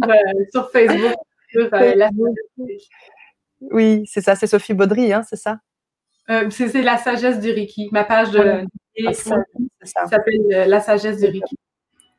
sur, 0.03 0.11
euh, 0.11 0.15
sur, 0.53 0.71
Facebook, 0.71 1.15
sur 1.51 1.75
euh, 1.75 1.95
la 1.95 2.11
Oui, 3.61 4.05
c'est 4.07 4.21
ça, 4.21 4.37
c'est 4.37 4.47
Sophie 4.47 4.75
Baudry, 4.75 5.13
hein, 5.13 5.23
c'est 5.23 5.37
ça? 5.37 5.59
Euh, 6.31 6.49
C'est 6.51 6.83
la 6.83 6.97
sagesse 6.97 7.41
du 7.41 7.51
Reiki. 7.51 7.89
Ma 7.91 8.05
page 8.05 8.31
de 8.31 8.65
ah, 9.07 9.13
s'appelle 9.83 10.67
La 10.69 10.81
sagesse 10.81 11.19
du 11.19 11.27
Reiki, 11.27 11.57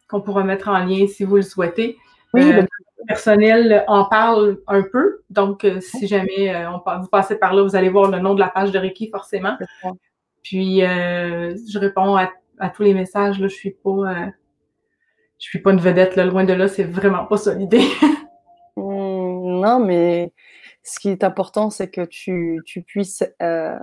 qu'on 0.09 0.21
pourra 0.21 0.43
mettre 0.43 0.67
en 0.67 0.79
lien 0.79 1.07
si 1.07 1.23
vous 1.23 1.37
le 1.37 1.41
souhaitez. 1.41 1.97
Oui, 2.33 2.51
le 2.51 2.65
personnel 3.07 3.83
en 3.87 4.05
parle 4.05 4.59
un 4.67 4.83
peu, 4.83 5.21
donc 5.29 5.65
si 5.79 6.07
jamais 6.07 6.53
on, 6.67 6.99
vous 6.99 7.07
passez 7.07 7.35
par 7.35 7.53
là, 7.53 7.63
vous 7.63 7.75
allez 7.75 7.89
voir 7.89 8.11
le 8.11 8.19
nom 8.19 8.33
de 8.35 8.39
la 8.39 8.49
page 8.49 8.71
de 8.71 8.79
Reiki 8.79 9.09
forcément. 9.09 9.57
Puis 10.43 10.79
je 10.81 11.79
réponds 11.79 12.15
à 12.15 12.29
à 12.61 12.69
tous 12.69 12.83
les 12.83 12.93
messages. 12.93 13.39
Là, 13.39 13.47
je 13.47 13.55
suis 13.55 13.71
pas, 13.71 13.89
euh, 13.89 14.27
je 15.39 15.49
suis 15.49 15.59
pas 15.59 15.71
une 15.71 15.81
vedette. 15.81 16.15
Là, 16.15 16.25
loin 16.25 16.45
de 16.45 16.53
là, 16.53 16.69
c'est 16.69 16.83
vraiment 16.83 17.25
pas 17.25 17.37
ça 17.37 17.53
l'idée. 17.53 17.83
Mmh, 18.77 19.59
non, 19.59 19.79
mais 19.85 20.31
ce 20.81 20.97
qui 21.01 21.09
est 21.09 21.25
important, 21.25 21.69
c'est 21.69 21.89
que 21.89 22.05
tu, 22.05 22.61
tu 22.65 22.81
puisses 22.81 23.21
euh, 23.41 23.77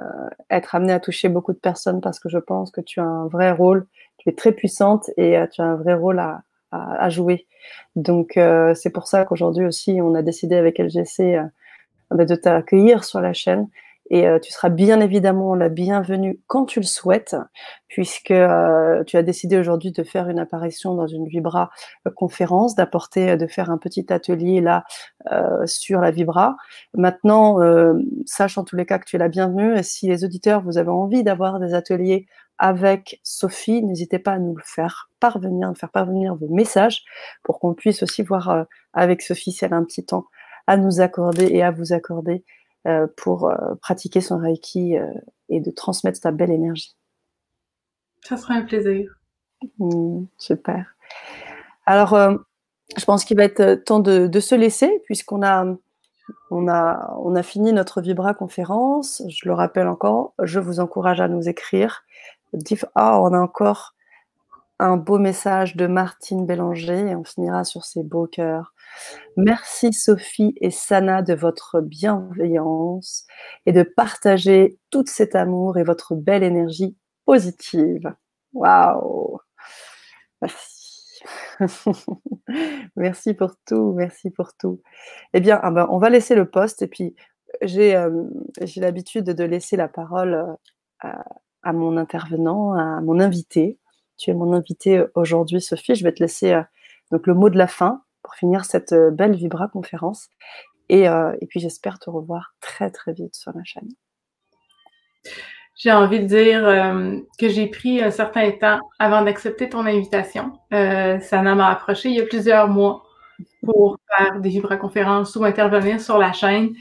être 0.48 0.74
amené 0.74 0.94
à 0.94 0.98
toucher 0.98 1.28
beaucoup 1.28 1.52
de 1.52 1.58
personnes 1.58 2.00
parce 2.00 2.18
que 2.18 2.30
je 2.30 2.38
pense 2.38 2.70
que 2.70 2.80
tu 2.80 2.98
as 2.98 3.04
un 3.04 3.28
vrai 3.28 3.52
rôle. 3.52 3.86
Tu 4.16 4.30
es 4.30 4.32
très 4.32 4.52
puissante 4.52 5.10
et 5.18 5.36
euh, 5.36 5.46
tu 5.46 5.60
as 5.60 5.64
un 5.66 5.76
vrai 5.76 5.92
rôle 5.92 6.20
à, 6.20 6.40
à, 6.72 7.10
jouer. 7.10 7.46
Donc, 7.96 8.40
c'est 8.74 8.90
pour 8.90 9.08
ça 9.08 9.26
qu'aujourd'hui 9.26 9.66
aussi, 9.66 10.00
on 10.00 10.14
a 10.14 10.22
décidé 10.22 10.56
avec 10.56 10.78
LGC 10.78 11.38
bah, 12.10 12.24
de 12.24 12.34
t'accueillir 12.34 13.04
sur 13.04 13.20
la 13.20 13.34
chaîne 13.34 13.68
et 14.10 14.26
euh, 14.26 14.38
tu 14.38 14.50
seras 14.52 14.70
bien 14.70 15.00
évidemment 15.00 15.54
la 15.54 15.68
bienvenue 15.68 16.40
quand 16.46 16.64
tu 16.64 16.80
le 16.80 16.86
souhaites, 16.86 17.36
puisque 17.88 18.30
euh, 18.30 19.04
tu 19.04 19.16
as 19.16 19.22
décidé 19.22 19.58
aujourd'hui 19.58 19.92
de 19.92 20.02
faire 20.02 20.28
une 20.28 20.38
apparition 20.38 20.94
dans 20.94 21.06
une 21.06 21.26
Vibra 21.26 21.70
euh, 22.06 22.10
conférence, 22.10 22.74
d'apporter, 22.74 23.36
de 23.36 23.46
faire 23.46 23.70
un 23.70 23.78
petit 23.78 24.10
atelier 24.12 24.60
là 24.60 24.84
sur 25.66 26.00
la 26.00 26.10
Vibra. 26.10 26.56
Maintenant, 26.94 27.58
sache 28.24 28.56
en 28.56 28.64
tous 28.64 28.76
les 28.76 28.86
cas 28.86 28.98
que 28.98 29.04
tu 29.04 29.16
es 29.16 29.18
la 29.18 29.28
bienvenue. 29.28 29.76
Et 29.76 29.82
si 29.82 30.08
les 30.08 30.24
auditeurs, 30.24 30.62
vous 30.62 30.78
avez 30.78 30.88
envie 30.88 31.22
d'avoir 31.22 31.60
des 31.60 31.74
ateliers 31.74 32.26
avec 32.56 33.20
Sophie, 33.22 33.82
n'hésitez 33.82 34.18
pas 34.18 34.32
à 34.32 34.38
nous 34.38 34.56
le 34.56 34.62
faire 34.64 35.10
parvenir, 35.20 35.68
à 35.68 35.74
faire 35.74 35.90
parvenir 35.90 36.34
vos 36.34 36.48
messages 36.48 37.02
pour 37.42 37.60
qu'on 37.60 37.74
puisse 37.74 38.02
aussi 38.02 38.22
voir 38.22 38.66
avec 38.94 39.20
Sophie 39.20 39.52
si 39.52 39.64
elle 39.64 39.74
a 39.74 39.76
un 39.76 39.84
petit 39.84 40.04
temps 40.04 40.24
à 40.66 40.76
nous 40.76 41.00
accorder 41.00 41.46
et 41.46 41.62
à 41.62 41.70
vous 41.70 41.92
accorder 41.92 42.44
pour 43.16 43.50
euh, 43.50 43.74
pratiquer 43.82 44.20
son 44.20 44.38
Reiki 44.38 44.96
euh, 44.96 45.06
et 45.48 45.60
de 45.60 45.70
transmettre 45.70 46.18
sa 46.20 46.30
belle 46.30 46.50
énergie. 46.50 46.96
Ça 48.24 48.36
sera 48.36 48.54
un 48.54 48.62
plaisir. 48.62 49.18
Mmh, 49.78 50.24
super. 50.38 50.94
Alors, 51.86 52.16
je 52.96 53.04
pense 53.04 53.24
qu'il 53.24 53.36
va 53.36 53.44
être 53.44 53.82
temps 53.84 54.00
de, 54.00 54.40
se 54.40 54.54
laisser 54.54 55.02
puisqu'on 55.04 55.42
a, 55.42 55.64
on 56.50 56.68
a, 56.68 57.14
on 57.22 57.34
a 57.34 57.42
fini 57.42 57.72
notre 57.72 58.00
Vibra 58.00 58.34
conférence. 58.34 59.22
Je 59.28 59.48
le 59.48 59.54
rappelle 59.54 59.88
encore, 59.88 60.34
je 60.42 60.60
vous 60.60 60.80
encourage 60.80 61.20
à 61.20 61.28
nous 61.28 61.48
écrire. 61.48 62.04
Ah, 62.94 63.20
on 63.20 63.32
a 63.32 63.38
encore 63.38 63.94
un 64.78 64.96
beau 64.96 65.18
message 65.18 65.76
de 65.76 65.86
Martine 65.86 66.46
Bélanger 66.46 67.10
et 67.10 67.16
on 67.16 67.24
finira 67.24 67.64
sur 67.64 67.84
ces 67.84 68.02
beaux 68.02 68.26
cœurs. 68.26 68.74
Merci 69.36 69.92
Sophie 69.92 70.54
et 70.60 70.70
Sana 70.70 71.22
de 71.22 71.34
votre 71.34 71.80
bienveillance 71.80 73.26
et 73.66 73.72
de 73.72 73.82
partager 73.82 74.78
tout 74.90 75.04
cet 75.06 75.34
amour 75.34 75.78
et 75.78 75.84
votre 75.84 76.14
belle 76.14 76.42
énergie 76.42 76.96
positive. 77.24 78.12
Waouh 78.52 79.38
Merci. 80.40 80.78
merci 82.96 83.34
pour 83.34 83.54
tout, 83.66 83.92
merci 83.96 84.30
pour 84.30 84.54
tout. 84.54 84.80
Eh 85.34 85.40
bien, 85.40 85.58
ah 85.62 85.70
ben, 85.70 85.86
on 85.90 85.98
va 85.98 86.10
laisser 86.10 86.34
le 86.34 86.48
poste 86.48 86.82
et 86.82 86.86
puis 86.86 87.14
j'ai 87.62 87.96
euh, 87.96 88.24
l'habitude 88.76 89.24
de 89.24 89.44
laisser 89.44 89.76
la 89.76 89.88
parole 89.88 90.56
euh, 91.04 91.08
à, 91.62 91.72
mon 91.72 91.96
intervenant, 91.96 92.72
à 92.74 93.00
mon 93.00 93.20
invité. 93.20 93.78
Tu 94.16 94.30
es 94.30 94.34
mon 94.34 94.52
invité 94.52 95.04
aujourd'hui, 95.14 95.60
Sophie. 95.60 95.94
Je 95.94 96.04
vais 96.04 96.12
te 96.12 96.22
laisser 96.22 96.52
euh, 96.52 96.62
donc 97.10 97.26
le 97.26 97.34
mot 97.34 97.50
de 97.50 97.58
la 97.58 97.66
fin 97.66 98.02
pour 98.28 98.34
finir 98.34 98.66
cette 98.66 98.92
euh, 98.92 99.10
belle 99.10 99.34
Vibra 99.34 99.68
conférence. 99.68 100.28
Et, 100.90 101.08
euh, 101.08 101.34
et 101.40 101.46
puis 101.46 101.60
j'espère 101.60 101.98
te 101.98 102.10
revoir 102.10 102.54
très 102.60 102.90
très 102.90 103.14
vite 103.14 103.34
sur 103.34 103.52
la 103.54 103.64
chaîne. 103.64 103.88
J'ai 105.76 105.92
envie 105.92 106.20
de 106.20 106.26
dire 106.26 106.66
euh, 106.66 107.16
que 107.38 107.48
j'ai 107.48 107.68
pris 107.68 108.02
un 108.02 108.10
certain 108.10 108.50
temps 108.50 108.80
avant 108.98 109.22
d'accepter 109.22 109.70
ton 109.70 109.86
invitation. 109.86 110.52
Euh, 110.74 111.18
Sana 111.20 111.54
m'a 111.54 111.70
approché 111.70 112.10
il 112.10 112.16
y 112.16 112.20
a 112.20 112.26
plusieurs 112.26 112.68
mois 112.68 113.04
pour 113.64 113.96
faire 114.14 114.40
des 114.40 114.50
vibra-conférences 114.50 115.34
ou 115.36 115.44
intervenir 115.44 115.98
sur 115.98 116.18
la 116.18 116.32
chaîne. 116.32 116.74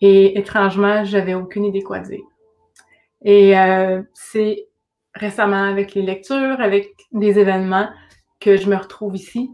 Et 0.00 0.36
étrangement, 0.36 1.04
j'avais 1.04 1.34
aucune 1.34 1.64
idée 1.64 1.82
quoi 1.82 2.00
dire. 2.00 2.24
Et 3.22 3.52
c'est 4.14 4.68
récemment 5.14 5.64
avec 5.64 5.94
les 5.94 6.02
lectures, 6.02 6.60
avec 6.60 6.94
des 7.12 7.38
événements, 7.38 7.88
que 8.40 8.56
je 8.56 8.70
me 8.70 8.76
retrouve 8.76 9.16
ici 9.16 9.50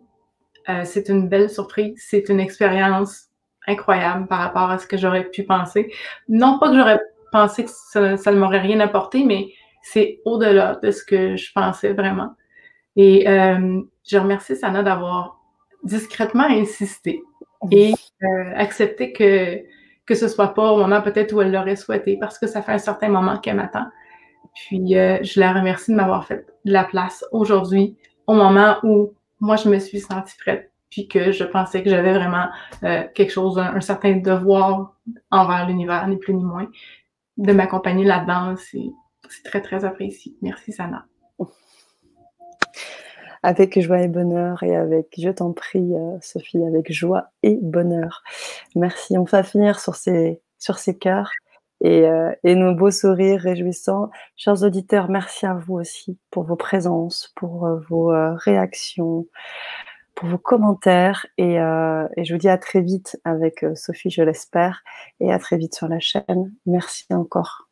euh, 0.69 0.83
c'est 0.85 1.09
une 1.09 1.29
belle 1.29 1.51
surprise. 1.51 1.95
C'est 1.97 2.29
une 2.29 2.41
expérience 2.41 3.29
incroyable 3.67 4.27
par 4.27 4.41
rapport 4.41 4.71
à 4.71 4.79
ce 4.79 4.87
que 4.87 4.97
j'aurais 4.97 5.25
pu 5.25 5.45
penser. 5.45 5.93
Non 6.29 6.59
pas 6.59 6.71
que 6.71 6.77
j'aurais 6.77 7.01
pensé 7.33 7.65
que 7.65 7.71
ça, 8.17 8.33
ne 8.33 8.39
m'aurait 8.39 8.61
rien 8.61 8.81
apporté, 8.81 9.25
mais 9.25 9.49
c'est 9.83 10.21
au-delà 10.25 10.79
de 10.83 10.91
ce 10.91 11.05
que 11.05 11.37
je 11.37 11.53
pensais 11.53 11.93
vraiment. 11.93 12.31
Et 12.97 13.29
euh, 13.29 13.81
je 14.07 14.19
remercie 14.19 14.57
Sana 14.57 14.83
d'avoir 14.83 15.41
discrètement 15.83 16.45
insisté 16.45 17.23
et 17.71 17.93
euh, 18.23 18.53
accepté 18.55 19.12
que, 19.12 19.61
que 20.07 20.15
ce 20.15 20.29
soit 20.29 20.55
pas 20.55 20.73
au 20.73 20.79
moment 20.79 21.03
peut-être 21.03 21.33
où 21.33 21.41
elle 21.41 21.53
l'aurait 21.53 21.77
souhaité 21.77 22.17
parce 22.19 22.39
que 22.39 22.47
ça 22.47 22.62
fait 22.62 22.73
un 22.73 22.79
certain 22.79 23.09
moment 23.09 23.39
qu'elle 23.39 23.57
m'attend. 23.57 23.87
Puis 24.55 24.97
euh, 24.97 25.19
je 25.23 25.41
la 25.41 25.53
remercie 25.53 25.91
de 25.91 25.97
m'avoir 25.97 26.27
fait 26.27 26.47
de 26.65 26.73
la 26.73 26.85
place 26.85 27.25
aujourd'hui, 27.33 27.97
au 28.27 28.35
moment 28.35 28.77
où 28.83 29.12
moi 29.45 29.57
je 29.57 29.68
me 29.68 29.78
suis 29.78 30.01
sentie 30.01 30.36
prête, 30.38 30.72
puis 30.90 31.07
que 31.07 31.32
je 31.32 31.45
pensais 31.45 31.82
que 31.82 31.90
j'avais 31.90 32.14
vraiment 32.14 32.47
euh, 32.82 33.05
quelque 33.14 33.30
chose, 33.30 33.59
un, 33.59 33.80
certain 33.80 34.16
devoir 34.16 34.95
envers 35.30 35.66
l'univers, 35.68 36.09
ni 36.09 36.16
plus 36.16 36.34
ni 36.34 36.45
moins, 36.45 36.68
de 37.36 37.53
m'accompagner 37.53 38.05
là-dedans. 38.05 38.55
C'est 38.57 39.42
très, 39.45 39.61
très 39.61 39.84
apprécié. 39.84 40.34
Merci, 40.42 40.72
Sana. 40.72 41.07
Avec 43.42 43.78
joie 43.78 44.01
et 44.01 44.09
bonheur 44.09 44.62
et 44.62 44.74
avec, 44.74 45.14
je 45.18 45.28
t'en 45.28 45.53
prie, 45.53 45.95
euh, 45.95 46.16
Sophie, 46.22 46.64
avec 46.64 46.90
joie 46.90 47.26
et 47.42 47.59
bonheur. 47.61 48.22
Merci. 48.74 49.18
On 49.18 49.24
va 49.24 49.42
finir 49.42 49.78
sur 49.78 49.97
ces, 49.97 50.40
sur 50.59 50.78
ces 50.78 50.97
cœurs 50.97 51.30
et, 51.85 52.07
euh, 52.09 52.32
et, 52.45 52.55
nos 52.55 52.74
beaux 52.74 52.91
sourires 52.91 53.43
réjouissants. 53.43 54.11
Chers 54.37 54.62
auditeurs, 54.62 55.11
merci 55.11 55.45
à 55.45 55.53
vous 55.53 55.74
aussi 55.74 56.18
pour 56.30 56.45
vos 56.45 56.57
présences, 56.57 57.30
pour 57.37 57.66
euh, 57.66 57.78
vos 57.91 58.11
euh, 58.11 58.32
réactions, 58.37 59.26
pour 60.14 60.28
vos 60.30 60.39
commentaires. 60.39 61.26
Et, 61.37 61.57
je 61.57 62.32
vous 62.32 62.39
dis 62.39 62.49
à 62.49 62.59
très 62.59 62.80
vite 62.80 63.20
avec 63.24 63.66
Sophie, 63.74 64.11
je 64.11 64.22
l'espère, 64.22 64.82
et 65.20 65.30
à 65.32 65.39
très 65.39 65.59
vite 65.59 65.74
sur 65.74 65.89
la 65.89 66.01
chaîne. 66.01 66.53
Merci 66.66 67.07
encore. 67.11 67.68